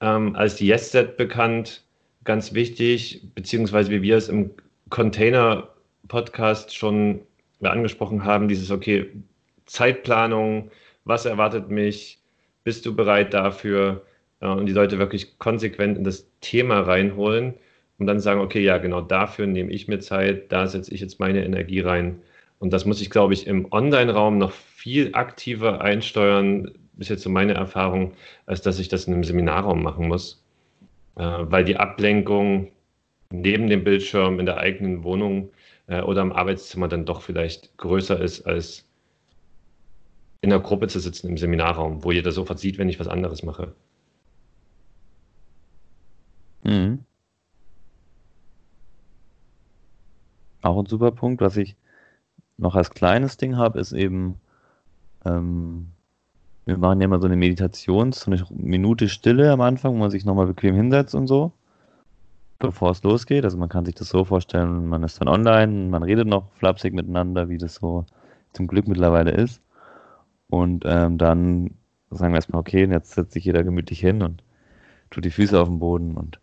ähm, 0.02 0.36
als 0.36 0.60
Yes-Set 0.60 1.17
bekannt, 1.17 1.84
ganz 2.23 2.54
wichtig, 2.54 3.21
beziehungsweise 3.36 3.91
wie 3.91 4.02
wir 4.02 4.17
es 4.17 4.28
im 4.28 4.52
Container-Podcast 4.89 6.76
schon 6.76 7.21
angesprochen 7.62 8.26
haben, 8.26 8.47
dieses, 8.47 8.71
okay, 8.71 9.10
Zeitplanung, 9.65 10.71
was 11.06 11.26
erwartet 11.26 11.69
mich, 11.69 12.19
bist 12.63 12.86
du 12.86 12.95
bereit 12.95 13.34
dafür 13.34 14.06
äh, 14.41 14.47
und 14.47 14.65
die 14.65 14.73
Leute 14.73 14.99
wirklich 14.99 15.38
konsequent 15.38 15.97
in 15.97 16.04
das 16.04 16.28
Thema 16.41 16.82
reinholen 16.82 17.54
und 17.99 18.08
dann 18.08 18.19
sagen, 18.19 18.41
okay, 18.41 18.62
ja, 18.62 18.80
genau 18.80 19.02
dafür 19.02 19.45
nehme 19.45 19.71
ich 19.71 19.88
mir 19.88 19.99
Zeit, 19.99 20.52
da 20.52 20.67
setze 20.67 20.93
ich 20.93 21.02
jetzt 21.02 21.19
meine 21.19 21.45
Energie 21.45 21.82
rein 21.82 22.21
Und 22.63 22.71
das 22.71 22.86
muss 22.86 23.02
ich, 23.02 23.10
glaube 23.10 23.34
ich, 23.34 23.45
im 23.45 23.69
Online-Raum 23.73 24.38
noch 24.38 24.54
viel 24.54 25.15
aktiver 25.15 25.82
einsteuern, 25.82 26.71
ist 26.97 27.10
jetzt 27.10 27.23
so 27.23 27.30
meine 27.30 27.56
Erfahrung, 27.56 28.13
als 28.45 28.62
dass 28.62 28.80
ich 28.80 28.88
das 28.88 29.04
in 29.04 29.13
einem 29.13 29.26
Seminarraum 29.26 29.84
machen 29.84 30.08
muss. 30.08 30.45
Äh, 31.17 31.23
weil 31.23 31.65
die 31.65 31.76
Ablenkung 31.76 32.71
neben 33.32 33.67
dem 33.67 33.84
Bildschirm 33.84 34.39
in 34.39 34.45
der 34.45 34.60
eigenen 34.60 35.04
Wohnung 35.04 35.52
äh, 35.88 36.04
oder 36.04 36.21
im 36.21 36.32
Arbeitszimmer 36.32 36.88
dann 36.88 37.04
doch 37.06 37.21
vielleicht 37.21 37.76
größer 37.76 38.17
ist, 38.21 38.47
als 38.47 38.88
in 40.39 40.49
der 40.49 40.60
Gruppe 40.62 40.88
zu 40.88 41.02
sitzen 41.02 41.28
im 41.28 41.38
Seminarraum, 41.38 42.06
wo 42.06 42.13
jeder 42.13 42.32
sofort 42.32 42.60
sieht, 42.60 42.78
wenn 42.78 42.88
ich 42.88 42.97
was 42.97 43.10
anderes 43.10 43.43
mache. 43.43 43.76
Mhm. 46.63 47.04
Auch 50.62 50.80
ein 50.80 50.86
super 50.86 51.12
Punkt, 51.12 51.41
was 51.41 51.58
ich 51.58 51.76
noch 52.58 52.76
als 52.76 52.92
kleines 52.92 53.38
Ding 53.38 53.58
habe, 53.58 53.80
ist 53.80 53.94
eben, 53.94 54.39
ähm, 55.26 55.88
wir 56.66 56.78
machen 56.78 57.02
ja 57.02 57.06
immer 57.06 57.20
so 57.20 57.28
eine 57.28 57.36
Meditation, 57.36 58.12
so 58.12 58.32
eine 58.32 58.44
Minute 58.52 59.10
Stille 59.10 59.52
am 59.52 59.62
Anfang, 59.62 59.94
wo 59.94 59.98
man 59.98 60.12
sich 60.12 60.26
nochmal 60.26 60.48
bequem 60.48 60.76
hinsetzt 60.76 61.16
und 61.16 61.28
so, 61.28 61.52
bevor 62.60 62.92
es 62.92 63.04
losgeht. 63.04 63.44
Also 63.44 63.58
man 63.58 63.70
kann 63.70 63.86
sich 63.86 63.96
das 63.96 64.10
so 64.10 64.24
vorstellen, 64.26 64.88
man 64.88 65.04
ist 65.04 65.20
dann 65.20 65.28
online, 65.28 65.89
man 65.89 66.04
redet 66.04 66.28
noch 66.28 66.52
flapsig 66.54 66.94
miteinander, 66.94 67.50
wie 67.50 67.58
das 67.58 67.76
so 67.76 68.06
zum 68.54 68.68
Glück 68.68 68.88
mittlerweile 68.88 69.32
ist. 69.32 69.62
Und 70.50 70.84
ähm, 70.86 71.18
dann 71.18 71.72
sagen 72.12 72.34
wir 72.34 72.38
erstmal, 72.38 72.62
okay, 72.62 72.86
jetzt 72.86 73.12
setzt 73.12 73.34
sich 73.34 73.46
jeder 73.46 73.63
gemütlich 73.63 74.00
hin 74.00 74.22
und 74.22 74.44
tut 75.10 75.26
die 75.26 75.32
Füße 75.32 75.60
auf 75.60 75.68
den 75.68 75.80
Boden 75.80 76.16
und 76.16 76.39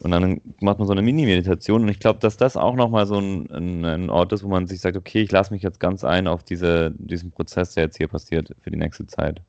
und 0.00 0.10
dann 0.10 0.40
macht 0.60 0.78
man 0.78 0.86
so 0.86 0.92
eine 0.92 1.02
Mini-Meditation. 1.02 1.82
Und 1.82 1.88
ich 1.88 1.98
glaube, 1.98 2.20
dass 2.20 2.36
das 2.36 2.56
auch 2.56 2.74
nochmal 2.74 3.06
so 3.06 3.18
ein, 3.18 3.84
ein, 3.84 4.10
Ort 4.10 4.32
ist, 4.32 4.44
wo 4.44 4.48
man 4.48 4.66
sich 4.66 4.80
sagt, 4.80 4.96
okay, 4.96 5.22
ich 5.22 5.32
lasse 5.32 5.52
mich 5.52 5.62
jetzt 5.62 5.80
ganz 5.80 6.04
ein 6.04 6.26
auf 6.28 6.44
diese, 6.44 6.92
diesen 6.98 7.30
Prozess, 7.30 7.74
der 7.74 7.84
jetzt 7.84 7.96
hier 7.96 8.08
passiert 8.08 8.54
für 8.60 8.70
die 8.70 8.76
nächste 8.76 9.06
Zeit. 9.06 9.40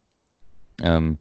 Ähm, 0.81 1.19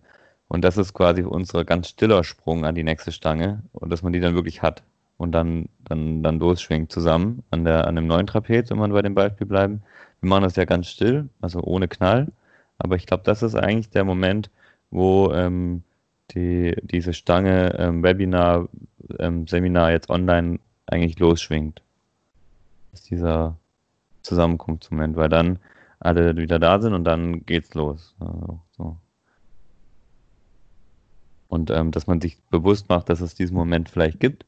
und 0.48 0.64
das 0.64 0.78
ist 0.78 0.94
quasi 0.94 1.22
unser 1.22 1.64
ganz 1.64 1.90
stiller 1.90 2.24
Sprung 2.24 2.64
an 2.64 2.74
die 2.74 2.84
nächste 2.84 3.12
Stange 3.12 3.62
und 3.72 3.90
dass 3.90 4.02
man 4.02 4.12
die 4.12 4.20
dann 4.20 4.34
wirklich 4.34 4.62
hat 4.62 4.82
und 5.18 5.32
dann, 5.32 5.68
dann, 5.84 6.22
dann 6.22 6.38
losschwingt 6.38 6.90
zusammen 6.90 7.42
an, 7.50 7.64
der, 7.64 7.86
an 7.86 7.96
dem 7.96 8.06
neuen 8.06 8.26
Trapez, 8.26 8.70
wenn 8.70 8.78
wir 8.78 8.88
bei 8.88 9.02
dem 9.02 9.14
Beispiel 9.14 9.46
bleiben. 9.46 9.82
Wir 10.20 10.30
machen 10.30 10.44
das 10.44 10.56
ja 10.56 10.64
ganz 10.64 10.88
still, 10.88 11.28
also 11.42 11.60
ohne 11.60 11.86
Knall. 11.86 12.28
Aber 12.78 12.96
ich 12.96 13.06
glaube, 13.06 13.24
das 13.24 13.42
ist 13.42 13.56
eigentlich 13.56 13.90
der 13.90 14.04
Moment, 14.04 14.50
wo 14.90 15.32
ähm, 15.32 15.82
die, 16.32 16.76
diese 16.82 17.12
Stange 17.12 17.74
ähm, 17.78 18.02
Webinar, 18.02 18.68
ähm, 19.18 19.46
Seminar 19.46 19.92
jetzt 19.92 20.10
online 20.10 20.58
eigentlich 20.86 21.18
losschwingt. 21.18 21.82
Ist 22.92 23.10
dieser 23.10 23.56
Zusammenkunftsmoment, 24.22 25.16
weil 25.16 25.28
dann 25.28 25.58
alle 26.00 26.36
wieder 26.36 26.58
da 26.58 26.80
sind 26.80 26.94
und 26.94 27.04
dann 27.04 27.44
geht's 27.46 27.74
los. 27.74 28.14
Also, 28.20 28.60
so. 28.76 28.96
Und 31.48 31.70
ähm, 31.70 31.90
dass 31.90 32.06
man 32.06 32.20
sich 32.20 32.38
bewusst 32.50 32.88
macht, 32.88 33.08
dass 33.08 33.20
es 33.20 33.34
diesen 33.34 33.56
Moment 33.56 33.88
vielleicht 33.88 34.20
gibt 34.20 34.44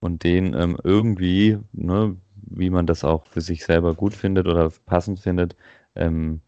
und 0.00 0.22
den 0.22 0.52
ähm, 0.54 0.76
irgendwie, 0.84 1.58
ne, 1.72 2.16
wie 2.36 2.68
man 2.68 2.86
das 2.86 3.04
auch 3.04 3.26
für 3.26 3.40
sich 3.40 3.64
selber 3.64 3.94
gut 3.94 4.14
findet 4.14 4.46
oder 4.46 4.70
passend 4.84 5.20
findet, 5.20 5.56
ähm, 5.94 6.42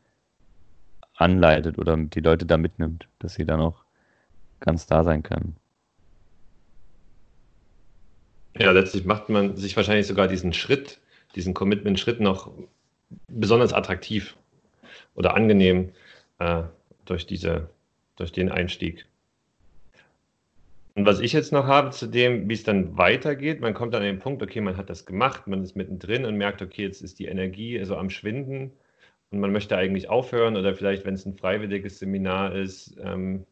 anleitet 1.15 1.79
oder 1.79 1.97
die 1.97 2.21
Leute 2.21 2.45
da 2.45 2.59
mitnimmt, 2.59 3.09
dass 3.19 3.35
sie 3.35 3.47
dann 3.47 3.61
auch 3.61 3.86
ganz 4.61 4.87
da 4.87 5.05
sein 5.05 5.23
können. 5.23 5.57
Ja, 8.59 8.71
letztlich 8.71 9.05
macht 9.05 9.29
man 9.29 9.57
sich 9.57 9.77
wahrscheinlich 9.77 10.07
sogar 10.07 10.29
diesen 10.29 10.53
Schritt, 10.53 10.99
diesen 11.35 11.53
Commitment-Schritt 11.53 12.21
noch 12.21 12.51
besonders 13.29 13.73
attraktiv 13.73 14.37
oder 15.15 15.35
angenehm 15.35 15.93
äh, 16.39 16.63
durch, 17.05 17.27
diese, 17.27 17.69
durch 18.17 18.33
den 18.33 18.51
Einstieg. 18.51 19.07
Und 20.95 21.05
was 21.05 21.21
ich 21.21 21.35
jetzt 21.35 21.53
noch 21.53 21.67
habe 21.67 21.91
zu 21.91 22.07
dem, 22.07 22.49
wie 22.49 22.55
es 22.55 22.65
dann 22.65 22.97
weitergeht, 22.97 23.61
man 23.61 23.75
kommt 23.75 23.95
an 23.95 24.03
den 24.03 24.19
Punkt, 24.19 24.43
okay, 24.43 24.63
man 24.63 24.79
hat 24.79 24.89
das 24.89 25.05
gemacht, 25.05 25.47
man 25.47 25.63
ist 25.63 25.77
mittendrin 25.77 26.25
und 26.25 26.37
merkt, 26.37 26.63
okay, 26.63 26.83
jetzt 26.85 27.03
ist 27.03 27.19
die 27.19 27.27
Energie 27.27 27.85
so 27.85 27.97
am 27.99 28.09
Schwinden 28.09 28.73
und 29.31 29.41
man 29.41 29.53
möchte 29.53 29.77
eigentlich 29.77 30.09
aufhören 30.09 30.57
oder 30.57 30.75
vielleicht, 30.75 31.05
wenn 31.05 31.13
es 31.13 31.27
ein 31.27 31.37
freiwilliges 31.37 31.99
Seminar 31.99 32.55
ist, 32.55 32.97
ähm, 33.03 33.45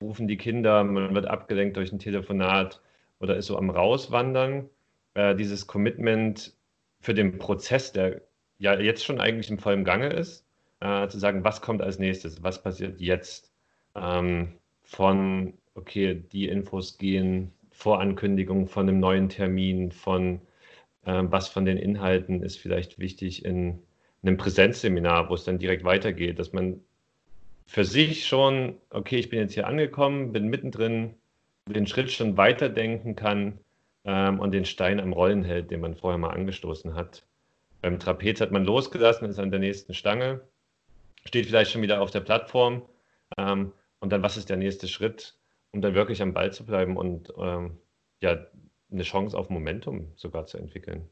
rufen 0.00 0.28
die 0.28 0.36
Kinder, 0.36 0.84
man 0.84 1.14
wird 1.14 1.26
abgelenkt 1.26 1.76
durch 1.76 1.92
ein 1.92 1.98
Telefonat 1.98 2.80
oder 3.20 3.36
ist 3.36 3.46
so 3.46 3.56
am 3.56 3.70
Rauswandern. 3.70 4.68
Äh, 5.14 5.34
dieses 5.34 5.66
Commitment 5.66 6.54
für 7.00 7.14
den 7.14 7.38
Prozess, 7.38 7.92
der 7.92 8.22
ja 8.58 8.78
jetzt 8.78 9.04
schon 9.04 9.20
eigentlich 9.20 9.50
im 9.50 9.58
vollen 9.58 9.84
Gange 9.84 10.08
ist, 10.08 10.46
äh, 10.80 11.08
zu 11.08 11.18
sagen, 11.18 11.44
was 11.44 11.60
kommt 11.60 11.82
als 11.82 11.98
nächstes, 11.98 12.42
was 12.42 12.62
passiert 12.62 13.00
jetzt. 13.00 13.52
Ähm, 13.94 14.52
von, 14.82 15.54
okay, 15.74 16.14
die 16.32 16.48
Infos 16.48 16.98
gehen, 16.98 17.52
Vorankündigung 17.70 18.66
von 18.66 18.88
einem 18.88 19.00
neuen 19.00 19.28
Termin, 19.28 19.92
von 19.92 20.40
äh, 21.04 21.22
was 21.24 21.48
von 21.48 21.64
den 21.64 21.76
Inhalten 21.76 22.42
ist 22.42 22.58
vielleicht 22.58 22.98
wichtig 22.98 23.44
in 23.44 23.82
einem 24.22 24.36
Präsenzseminar, 24.36 25.30
wo 25.30 25.34
es 25.34 25.44
dann 25.44 25.58
direkt 25.58 25.84
weitergeht, 25.84 26.38
dass 26.38 26.52
man 26.52 26.80
für 27.70 27.84
sich 27.84 28.26
schon, 28.26 28.80
okay, 28.90 29.18
ich 29.18 29.30
bin 29.30 29.38
jetzt 29.38 29.54
hier 29.54 29.68
angekommen, 29.68 30.32
bin 30.32 30.48
mittendrin, 30.48 31.14
den 31.68 31.86
Schritt 31.86 32.10
schon 32.10 32.36
weiterdenken 32.36 33.14
kann 33.14 33.60
ähm, 34.04 34.40
und 34.40 34.50
den 34.50 34.64
Stein 34.64 34.98
am 34.98 35.12
Rollen 35.12 35.44
hält, 35.44 35.70
den 35.70 35.80
man 35.80 35.94
vorher 35.94 36.18
mal 36.18 36.30
angestoßen 36.30 36.96
hat. 36.96 37.24
Beim 37.80 38.00
Trapez 38.00 38.40
hat 38.40 38.50
man 38.50 38.64
losgelassen, 38.64 39.28
ist 39.28 39.38
an 39.38 39.52
der 39.52 39.60
nächsten 39.60 39.94
Stange, 39.94 40.40
steht 41.24 41.46
vielleicht 41.46 41.70
schon 41.70 41.82
wieder 41.82 42.02
auf 42.02 42.10
der 42.10 42.22
Plattform 42.22 42.82
ähm, 43.38 43.70
und 44.00 44.12
dann, 44.12 44.24
was 44.24 44.36
ist 44.36 44.50
der 44.50 44.56
nächste 44.56 44.88
Schritt, 44.88 45.36
um 45.70 45.80
dann 45.80 45.94
wirklich 45.94 46.20
am 46.22 46.34
Ball 46.34 46.52
zu 46.52 46.66
bleiben 46.66 46.96
und 46.96 47.32
ähm, 47.38 47.78
ja, 48.20 48.46
eine 48.90 49.04
Chance 49.04 49.38
auf 49.38 49.48
Momentum 49.48 50.08
sogar 50.16 50.46
zu 50.46 50.58
entwickeln. 50.58 51.08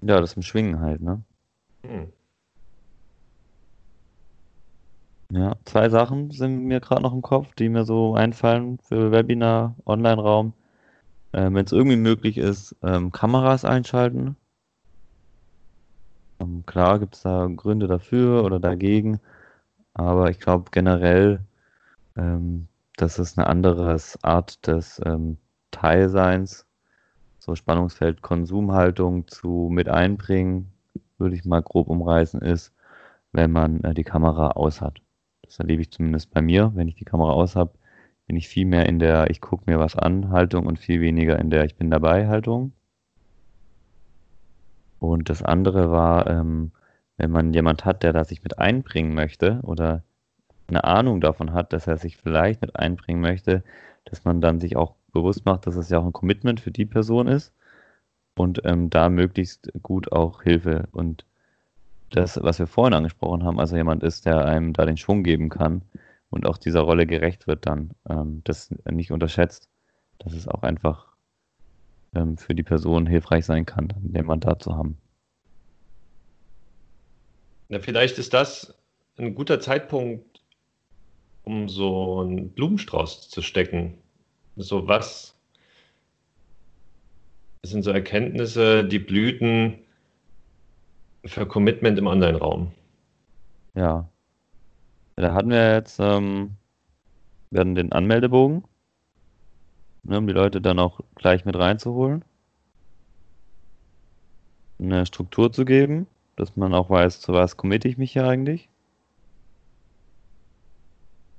Ja, 0.00 0.22
das 0.22 0.36
im 0.36 0.42
Schwingen 0.42 0.80
halt, 0.80 1.02
ne? 1.02 1.22
Hm. 1.82 2.10
Ja, 5.34 5.56
zwei 5.64 5.88
Sachen 5.88 6.30
sind 6.30 6.64
mir 6.64 6.78
gerade 6.80 7.02
noch 7.02 7.12
im 7.12 7.22
Kopf, 7.22 7.54
die 7.54 7.68
mir 7.68 7.84
so 7.84 8.14
einfallen 8.14 8.78
für 8.78 9.10
Webinar, 9.12 9.74
Online-Raum. 9.86 10.52
Ähm, 11.32 11.54
Wenn 11.54 11.64
es 11.66 11.72
irgendwie 11.72 11.96
möglich 11.96 12.38
ist, 12.38 12.76
ähm, 12.82 13.12
Kameras 13.12 13.64
einschalten. 13.64 14.36
Ähm, 16.40 16.64
klar 16.66 16.98
gibt 16.98 17.14
es 17.16 17.22
da 17.22 17.46
Gründe 17.56 17.86
dafür 17.86 18.44
oder 18.44 18.60
dagegen, 18.60 19.20
aber 19.94 20.30
ich 20.30 20.40
glaube 20.40 20.70
generell, 20.72 21.40
ähm, 22.16 22.68
das 22.96 23.18
ist 23.18 23.38
eine 23.38 23.48
andere 23.48 23.96
Art 24.22 24.66
des 24.66 25.00
ähm, 25.04 25.38
Teilseins, 25.72 26.66
so 27.40 27.56
Spannungsfeld 27.56 28.22
Konsumhaltung 28.22 29.28
zu 29.28 29.68
mit 29.72 29.88
einbringen, 29.88 30.72
würde 31.18 31.36
ich 31.36 31.44
mal 31.46 31.62
grob 31.62 31.88
umreißen, 31.88 32.42
ist, 32.42 32.74
wenn 33.32 33.52
man 33.52 33.84
äh, 33.84 33.94
die 33.94 34.04
Kamera 34.04 34.52
aus 34.52 34.80
hat. 34.82 35.01
Das 35.52 35.58
erlebe 35.58 35.82
ich 35.82 35.90
zumindest 35.90 36.30
bei 36.30 36.40
mir. 36.40 36.72
Wenn 36.74 36.88
ich 36.88 36.94
die 36.94 37.04
Kamera 37.04 37.32
aus 37.32 37.56
habe, 37.56 37.72
bin 38.26 38.36
ich 38.36 38.48
viel 38.48 38.64
mehr 38.64 38.86
in 38.86 38.98
der 38.98 39.28
Ich 39.28 39.42
gucke 39.42 39.70
mir 39.70 39.78
was 39.78 39.96
an 39.96 40.30
Haltung 40.30 40.64
und 40.64 40.78
viel 40.78 41.02
weniger 41.02 41.38
in 41.38 41.50
der 41.50 41.66
Ich 41.66 41.76
bin 41.76 41.90
dabei 41.90 42.26
Haltung. 42.26 42.72
Und 44.98 45.28
das 45.28 45.42
andere 45.42 45.90
war, 45.90 46.26
ähm, 46.26 46.72
wenn 47.18 47.30
man 47.30 47.52
jemand 47.52 47.84
hat, 47.84 48.02
der 48.02 48.14
da 48.14 48.24
sich 48.24 48.42
mit 48.42 48.58
einbringen 48.58 49.12
möchte 49.12 49.60
oder 49.62 50.02
eine 50.68 50.84
Ahnung 50.84 51.20
davon 51.20 51.52
hat, 51.52 51.74
dass 51.74 51.86
er 51.86 51.98
sich 51.98 52.16
vielleicht 52.16 52.62
mit 52.62 52.76
einbringen 52.76 53.20
möchte, 53.20 53.62
dass 54.06 54.24
man 54.24 54.40
dann 54.40 54.58
sich 54.58 54.76
auch 54.76 54.94
bewusst 55.12 55.44
macht, 55.44 55.66
dass 55.66 55.76
es 55.76 55.90
ja 55.90 55.98
auch 55.98 56.06
ein 56.06 56.14
Commitment 56.14 56.60
für 56.60 56.70
die 56.70 56.86
Person 56.86 57.26
ist 57.26 57.52
und 58.36 58.62
ähm, 58.64 58.88
da 58.88 59.10
möglichst 59.10 59.70
gut 59.82 60.12
auch 60.12 60.40
Hilfe 60.44 60.88
und 60.92 61.26
das, 62.16 62.40
was 62.42 62.58
wir 62.58 62.66
vorhin 62.66 62.94
angesprochen 62.94 63.44
haben, 63.44 63.58
also 63.58 63.76
jemand 63.76 64.02
ist, 64.02 64.26
der 64.26 64.44
einem 64.44 64.72
da 64.72 64.84
den 64.84 64.96
Schwung 64.96 65.22
geben 65.22 65.48
kann 65.48 65.82
und 66.30 66.46
auch 66.46 66.58
dieser 66.58 66.80
Rolle 66.80 67.06
gerecht 67.06 67.46
wird 67.46 67.66
dann, 67.66 67.90
ähm, 68.08 68.42
das 68.44 68.70
nicht 68.90 69.12
unterschätzt, 69.12 69.68
dass 70.18 70.32
es 70.32 70.48
auch 70.48 70.62
einfach 70.62 71.08
ähm, 72.14 72.36
für 72.36 72.54
die 72.54 72.62
Person 72.62 73.06
hilfreich 73.06 73.44
sein 73.44 73.66
kann, 73.66 73.92
den 73.96 74.26
Mandat 74.26 74.62
zu 74.62 74.76
haben. 74.76 74.98
Ja, 77.68 77.80
vielleicht 77.80 78.18
ist 78.18 78.34
das 78.34 78.74
ein 79.16 79.34
guter 79.34 79.60
Zeitpunkt, 79.60 80.42
um 81.44 81.68
so 81.68 82.20
einen 82.20 82.50
Blumenstrauß 82.50 83.28
zu 83.28 83.42
stecken. 83.42 83.98
So 84.56 84.86
was 84.86 85.34
sind 87.62 87.82
so 87.82 87.90
Erkenntnisse, 87.90 88.84
die 88.84 88.98
Blüten, 88.98 89.78
für 91.24 91.46
Commitment 91.46 91.98
im 91.98 92.06
Online-Raum. 92.06 92.72
Ja. 93.74 94.08
Da 95.16 95.34
hatten 95.34 95.50
wir 95.50 95.74
jetzt, 95.74 95.98
ähm, 96.00 96.52
wir 97.50 97.60
hatten 97.60 97.74
den 97.74 97.92
Anmeldebogen, 97.92 98.64
ne, 100.04 100.18
um 100.18 100.26
die 100.26 100.32
Leute 100.32 100.60
dann 100.60 100.78
auch 100.78 101.00
gleich 101.16 101.44
mit 101.44 101.56
reinzuholen. 101.56 102.24
Eine 104.78 105.06
Struktur 105.06 105.52
zu 105.52 105.64
geben. 105.64 106.06
dass 106.36 106.56
man 106.56 106.74
auch 106.74 106.90
weiß, 106.90 107.20
zu 107.20 107.32
was 107.32 107.56
committe 107.56 107.88
ich 107.88 107.98
mich 107.98 108.12
hier 108.12 108.26
eigentlich. 108.26 108.68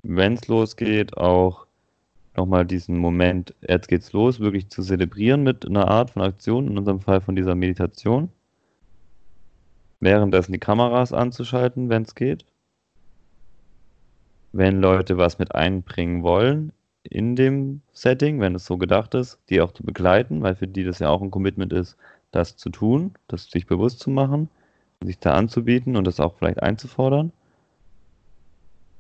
Wenn 0.04 0.34
es 0.34 0.48
losgeht, 0.48 1.18
auch 1.18 1.66
nochmal 2.36 2.66
diesen 2.66 2.98
Moment, 2.98 3.54
jetzt 3.62 3.88
geht's 3.88 4.14
los, 4.14 4.40
wirklich 4.40 4.70
zu 4.70 4.82
zelebrieren 4.84 5.44
mit 5.44 5.66
einer 5.66 5.88
Art 5.88 6.12
von 6.12 6.22
Aktion, 6.22 6.68
in 6.68 6.78
unserem 6.78 7.02
Fall 7.02 7.22
von 7.22 7.36
dieser 7.36 7.56
Meditation. 7.56 8.30
Währenddessen 10.04 10.52
die 10.52 10.60
Kameras 10.60 11.14
anzuschalten, 11.14 11.90
wenn 11.90 12.04
es 12.04 12.16
geht. 12.16 12.46
Wenn 14.52 14.82
Leute 14.82 15.18
was 15.18 15.40
mit 15.40 15.56
einbringen 15.56 16.24
wollen 16.24 16.72
in 17.04 17.36
dem 17.36 17.82
Setting, 17.92 18.40
wenn 18.40 18.56
es 18.56 18.66
so 18.66 18.78
gedacht 18.78 19.14
ist, 19.14 19.40
die 19.50 19.62
auch 19.62 19.72
zu 19.72 19.84
begleiten, 19.84 20.42
weil 20.42 20.56
für 20.56 20.68
die 20.68 20.84
das 20.84 21.00
ja 21.00 21.10
auch 21.10 21.22
ein 21.22 21.32
Commitment 21.32 21.74
ist, 21.74 21.98
das 22.32 22.56
zu 22.56 22.70
tun, 22.70 23.14
das 23.28 23.50
sich 23.50 23.66
bewusst 23.66 24.00
zu 24.00 24.10
machen, 24.10 24.50
sich 25.04 25.20
da 25.20 25.34
anzubieten 25.34 25.96
und 25.96 26.06
das 26.06 26.20
auch 26.20 26.36
vielleicht 26.38 26.62
einzufordern. 26.62 27.32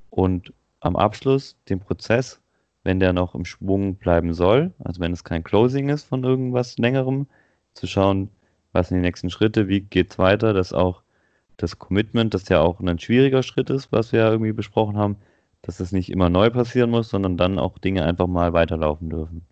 Und 0.10 0.54
am 0.82 0.96
Abschluss 0.96 1.56
den 1.70 1.80
Prozess 1.80 2.42
wenn 2.84 3.00
der 3.00 3.14
noch 3.14 3.34
im 3.34 3.46
Schwung 3.46 3.96
bleiben 3.96 4.34
soll, 4.34 4.72
also 4.84 5.00
wenn 5.00 5.14
es 5.14 5.24
kein 5.24 5.44
Closing 5.44 5.90
ist 5.90 6.04
von 6.04 6.24
irgendwas 6.24 6.78
längerem, 6.78 7.28
zu 7.74 7.88
schauen, 7.88 8.30
was 8.74 8.90
sind 8.90 8.98
die 8.98 9.02
nächsten 9.02 9.30
Schritte, 9.30 9.68
wie 9.68 9.82
geht 9.82 10.12
es 10.12 10.20
weiter, 10.20 10.54
dass 10.54 10.74
auch 10.74 11.04
das 11.58 11.80
Commitment, 11.80 12.34
das 12.34 12.50
ja 12.50 12.62
auch 12.62 12.80
ein 12.80 13.00
schwieriger 13.00 13.44
Schritt 13.44 13.70
ist, 13.70 13.92
was 13.92 14.12
wir 14.12 14.22
ja 14.22 14.32
irgendwie 14.32 14.54
besprochen 14.54 14.98
haben, 14.98 15.18
dass 15.62 15.80
es 15.80 15.92
nicht 15.92 16.12
immer 16.12 16.30
neu 16.30 16.50
passieren 16.50 16.90
muss, 16.90 17.10
sondern 17.10 17.38
dann 17.38 17.60
auch 17.60 17.78
Dinge 17.78 18.04
einfach 18.04 18.28
mal 18.28 18.52
weiterlaufen 18.54 19.10
dürfen. 19.10 19.46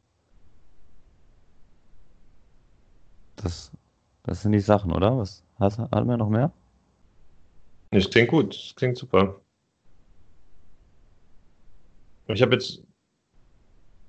Das, 3.38 3.72
das 4.24 4.42
sind 4.42 4.52
die 4.52 4.60
Sachen, 4.60 4.92
oder? 4.92 5.18
Was 5.18 5.44
hast, 5.58 5.78
haben 5.80 6.10
wir 6.10 6.18
noch 6.18 6.30
mehr? 6.30 6.52
Das 7.92 8.10
klingt 8.10 8.30
gut, 8.30 8.56
das 8.56 8.76
klingt 8.76 8.98
super. 8.98 9.40
Ich 12.28 12.42
habe 12.42 12.54
jetzt 12.54 12.82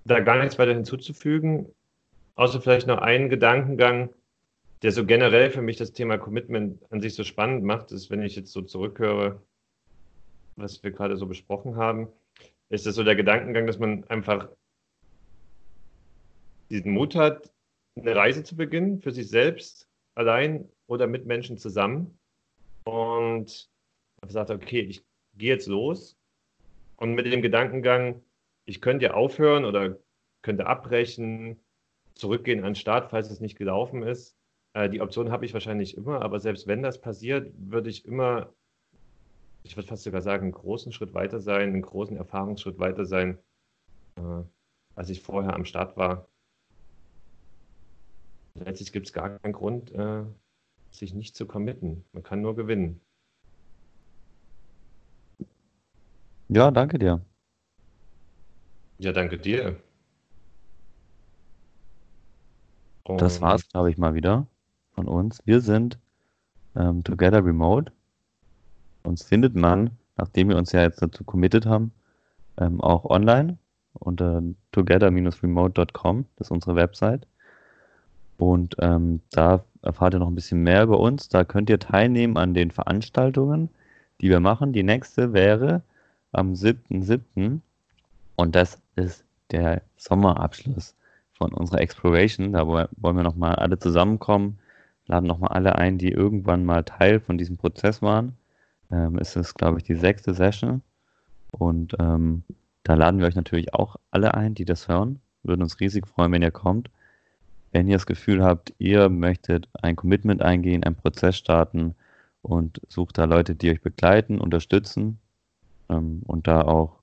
da 0.05 0.21
gar 0.21 0.39
nichts 0.39 0.59
weiter 0.59 0.75
hinzuzufügen, 0.75 1.67
außer 2.37 2.61
vielleicht 2.61 2.87
noch 2.87 2.99
einen 2.99 3.29
Gedankengang, 3.29 4.11
der 4.83 4.91
so 4.93 5.07
generell 5.07 5.51
für 5.51 5.63
mich 5.63 5.77
das 5.77 5.93
Thema 5.93 6.19
Commitment 6.19 6.83
an 6.91 7.01
sich 7.01 7.15
so 7.15 7.25
spannend 7.25 7.65
macht, 7.65 7.93
ist, 7.93 8.11
wenn 8.11 8.23
ich 8.23 8.35
jetzt 8.35 8.53
so 8.53 8.63
zurückhöre, 8.63 9.41
was 10.57 10.83
wir 10.83 10.91
gerade 10.91 11.17
so 11.17 11.27
besprochen 11.27 11.77
haben, 11.77 12.09
ist 12.69 12.87
es 12.87 12.97
so 12.97 13.05
der 13.05 13.17
Gedankengang, 13.17 13.67
dass 13.67 13.79
man 13.79 14.05
einfach 14.05 14.49
diesen 16.71 16.93
Mut 16.93 17.15
hat, 17.15 17.53
eine 17.97 18.17
Reise 18.17 18.43
zu 18.43 18.57
beginnen, 18.57 19.01
für 19.01 19.13
sich 19.13 19.29
selbst, 19.29 19.89
allein 20.15 20.69
oder 20.87 21.07
mit 21.07 21.27
Menschen 21.27 21.59
zusammen. 21.59 22.19
Und 22.85 23.71
sagt, 24.27 24.51
okay, 24.51 24.81
ich 24.81 25.05
gehe 25.35 25.51
jetzt 25.51 25.69
los. 25.69 26.17
Und 26.97 27.15
mit 27.15 27.27
dem 27.27 27.43
Gedankengang, 27.43 28.23
ich 28.65 28.81
könnte 28.81 29.07
ja 29.07 29.15
aufhören 29.15 29.65
oder 29.65 29.99
könnte 30.43 30.67
abbrechen, 30.67 31.61
zurückgehen 32.15 32.61
an 32.61 32.71
den 32.71 32.75
Start, 32.75 33.11
falls 33.11 33.31
es 33.31 33.41
nicht 33.41 33.57
gelaufen 33.57 34.03
ist. 34.03 34.37
Äh, 34.75 34.89
die 34.89 35.01
Option 35.01 35.31
habe 35.31 35.45
ich 35.45 35.53
wahrscheinlich 35.53 35.97
immer, 35.97 36.23
aber 36.23 36.41
selbst 36.41 36.67
wenn 36.67 36.83
das 36.83 37.01
passiert, 37.01 37.53
würde 37.57 37.91
ich 37.91 38.05
immer, 38.05 38.53
ich 39.65 39.77
würde 39.77 39.89
fast 39.89 40.05
sogar 40.05 40.23
sagen, 40.23 40.45
einen 40.45 40.53
großen 40.53 40.93
Schritt 40.93 41.15
weiter 41.15 41.41
sein, 41.41 41.69
einen 41.69 41.83
großen 41.83 42.17
Erfahrungsschritt 42.17 42.79
weiter 42.79 43.05
sein, 43.05 43.39
äh, 44.17 44.43
als 44.95 45.11
ich 45.11 45.23
vorher 45.23 45.55
am 45.55 45.65
Start 45.65 45.97
war. 45.97 46.29
Letztlich 48.55 48.93
gibt 48.93 49.07
es 49.07 49.13
gar 49.13 49.39
keinen 49.39 49.53
Grund, 49.53 49.91
äh, 49.93 50.25
sich 50.91 51.15
nicht 51.15 51.37
zu 51.37 51.47
committen. 51.47 52.05
Man 52.13 52.23
kann 52.23 52.43
nur 52.43 52.55
gewinnen. 52.55 53.01
Ja, 56.49 56.71
danke 56.71 56.99
dir. 56.99 57.25
Ja, 58.99 59.13
danke 59.13 59.39
dir. 59.39 59.83
Das 63.05 63.41
war's, 63.41 63.69
glaube 63.69 63.91
ich, 63.91 63.97
mal 63.97 64.15
wieder 64.15 64.47
von 64.95 65.09
uns. 65.09 65.41
Wir 65.45 65.61
sind 65.61 65.99
ähm, 66.77 67.05
Together 67.05 67.45
Remote. 67.45 67.93
Uns 69.03 69.25
findet 69.25 69.55
man, 69.55 69.91
nachdem 70.17 70.49
wir 70.49 70.57
uns 70.57 70.73
ja 70.73 70.83
jetzt 70.83 71.03
dazu 71.03 71.25
committed 71.25 71.67
haben, 71.67 71.93
ähm, 72.59 72.81
auch 72.81 73.05
online 73.05 73.59
unter 73.95 74.43
together-remote.com. 74.73 76.27
Das 76.37 76.49
ist 76.49 76.51
unsere 76.51 76.77
Website. 76.77 77.27
Und 78.39 78.77
ähm, 78.81 79.21
da 79.31 79.65
erfahrt 79.83 80.15
ihr 80.15 80.19
noch 80.19 80.29
ein 80.29 80.35
bisschen 80.35 80.63
mehr 80.63 80.83
über 80.85 80.99
uns. 80.99 81.29
Da 81.29 81.45
könnt 81.45 81.71
ihr 81.71 81.79
teilnehmen 81.79 82.37
an 82.37 82.55
den 82.55 82.71
Veranstaltungen, 82.71 83.69
die 84.21 84.31
wir 84.31 84.41
machen. 84.41 84.73
Die 84.73 84.83
nächste 84.83 85.33
wäre 85.33 85.83
am 86.33 86.53
7.7. 86.55 87.61
Und 88.37 88.55
das 88.55 88.81
ist 88.97 89.25
der 89.51 89.83
Sommerabschluss 89.97 90.95
von 91.35 91.53
unserer 91.53 91.81
Exploration. 91.81 92.53
Da 92.53 92.67
wollen 92.67 92.89
wir 93.17 93.23
nochmal 93.23 93.57
alle 93.57 93.79
zusammenkommen, 93.79 94.59
laden 95.07 95.27
nochmal 95.27 95.51
alle 95.51 95.77
ein, 95.77 95.99
die 95.99 96.11
irgendwann 96.11 96.65
mal 96.65 96.85
Teil 96.85 97.21
von 97.21 97.39
diesem 97.39 97.57
Prozess 97.57 98.03
waren. 98.03 98.37
Ähm, 98.91 99.19
es 99.19 99.37
ist, 99.37 99.55
glaube 99.55 99.79
ich, 99.79 99.85
die 99.85 99.95
sechste 99.95 100.35
Session. 100.35 100.83
Und 101.51 101.97
ähm, 101.99 102.45
da 102.85 102.95
laden 102.95 103.21
wir 103.21 103.27
euch 103.27 103.35
natürlich 103.35 103.75
auch 103.75 103.97
alle 104.11 104.35
ein, 104.35 104.55
die 104.55 104.65
das 104.65 104.89
hören. 104.89 105.21
Würden 105.43 105.63
uns 105.63 105.81
riesig 105.81 106.07
freuen, 106.07 106.33
wenn 106.33 106.43
ihr 106.43 106.51
kommt. 106.51 106.91
Wenn 107.73 107.89
ihr 107.89 107.97
das 107.97 108.07
Gefühl 108.07 108.45
habt, 108.45 108.75
ihr 108.79 109.09
möchtet 109.09 109.69
ein 109.81 109.97
Commitment 109.97 110.43
eingehen, 110.43 110.85
einen 110.85 110.97
Prozess 110.97 111.37
starten 111.37 111.95
und 112.43 112.81
sucht 112.89 113.19
da 113.19 113.25
Leute, 113.25 113.55
die 113.55 113.71
euch 113.71 113.81
begleiten, 113.81 114.39
unterstützen 114.39 115.19
ähm, 115.89 116.23
und 116.27 116.47
da 116.47 116.63
auch 116.63 116.99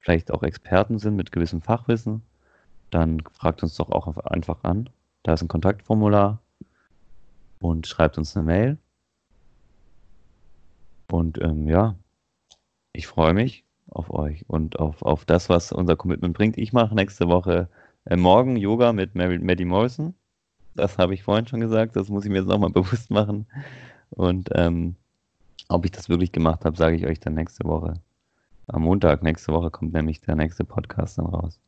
vielleicht 0.00 0.32
auch 0.32 0.42
Experten 0.42 0.98
sind 0.98 1.16
mit 1.16 1.32
gewissem 1.32 1.62
Fachwissen, 1.62 2.22
dann 2.90 3.22
fragt 3.32 3.62
uns 3.62 3.76
doch 3.76 3.90
auch 3.90 4.16
einfach 4.18 4.64
an. 4.64 4.90
Da 5.22 5.34
ist 5.34 5.42
ein 5.42 5.48
Kontaktformular 5.48 6.40
und 7.62 7.86
schreibt 7.86 8.18
uns 8.18 8.36
eine 8.36 8.44
Mail. 8.44 8.78
Und 11.10 11.40
ähm, 11.40 11.68
ja, 11.68 11.94
ich 12.92 13.06
freue 13.06 13.34
mich 13.34 13.64
auf 13.88 14.10
euch 14.10 14.44
und 14.48 14.78
auf, 14.78 15.02
auf 15.02 15.24
das, 15.24 15.48
was 15.48 15.72
unser 15.72 15.96
Commitment 15.96 16.36
bringt. 16.36 16.58
Ich 16.58 16.72
mache 16.72 16.94
nächste 16.94 17.28
Woche 17.28 17.68
äh, 18.04 18.16
morgen 18.16 18.56
Yoga 18.56 18.92
mit 18.92 19.14
Mary, 19.14 19.38
Maddie 19.38 19.64
Morrison. 19.64 20.14
Das 20.74 20.98
habe 20.98 21.14
ich 21.14 21.22
vorhin 21.22 21.46
schon 21.46 21.60
gesagt, 21.60 21.96
das 21.96 22.08
muss 22.08 22.24
ich 22.24 22.30
mir 22.30 22.38
jetzt 22.38 22.48
nochmal 22.48 22.70
bewusst 22.72 23.10
machen. 23.10 23.46
Und 24.10 24.50
ähm, 24.54 24.96
ob 25.68 25.84
ich 25.84 25.92
das 25.92 26.08
wirklich 26.08 26.32
gemacht 26.32 26.64
habe, 26.64 26.76
sage 26.76 26.96
ich 26.96 27.06
euch 27.06 27.20
dann 27.20 27.34
nächste 27.34 27.64
Woche. 27.64 27.94
Am 28.66 28.82
Montag 28.82 29.22
nächste 29.22 29.52
Woche 29.52 29.70
kommt 29.70 29.92
nämlich 29.92 30.20
der 30.20 30.36
nächste 30.36 30.64
Podcast 30.64 31.18
dann 31.18 31.26
raus. 31.26 31.60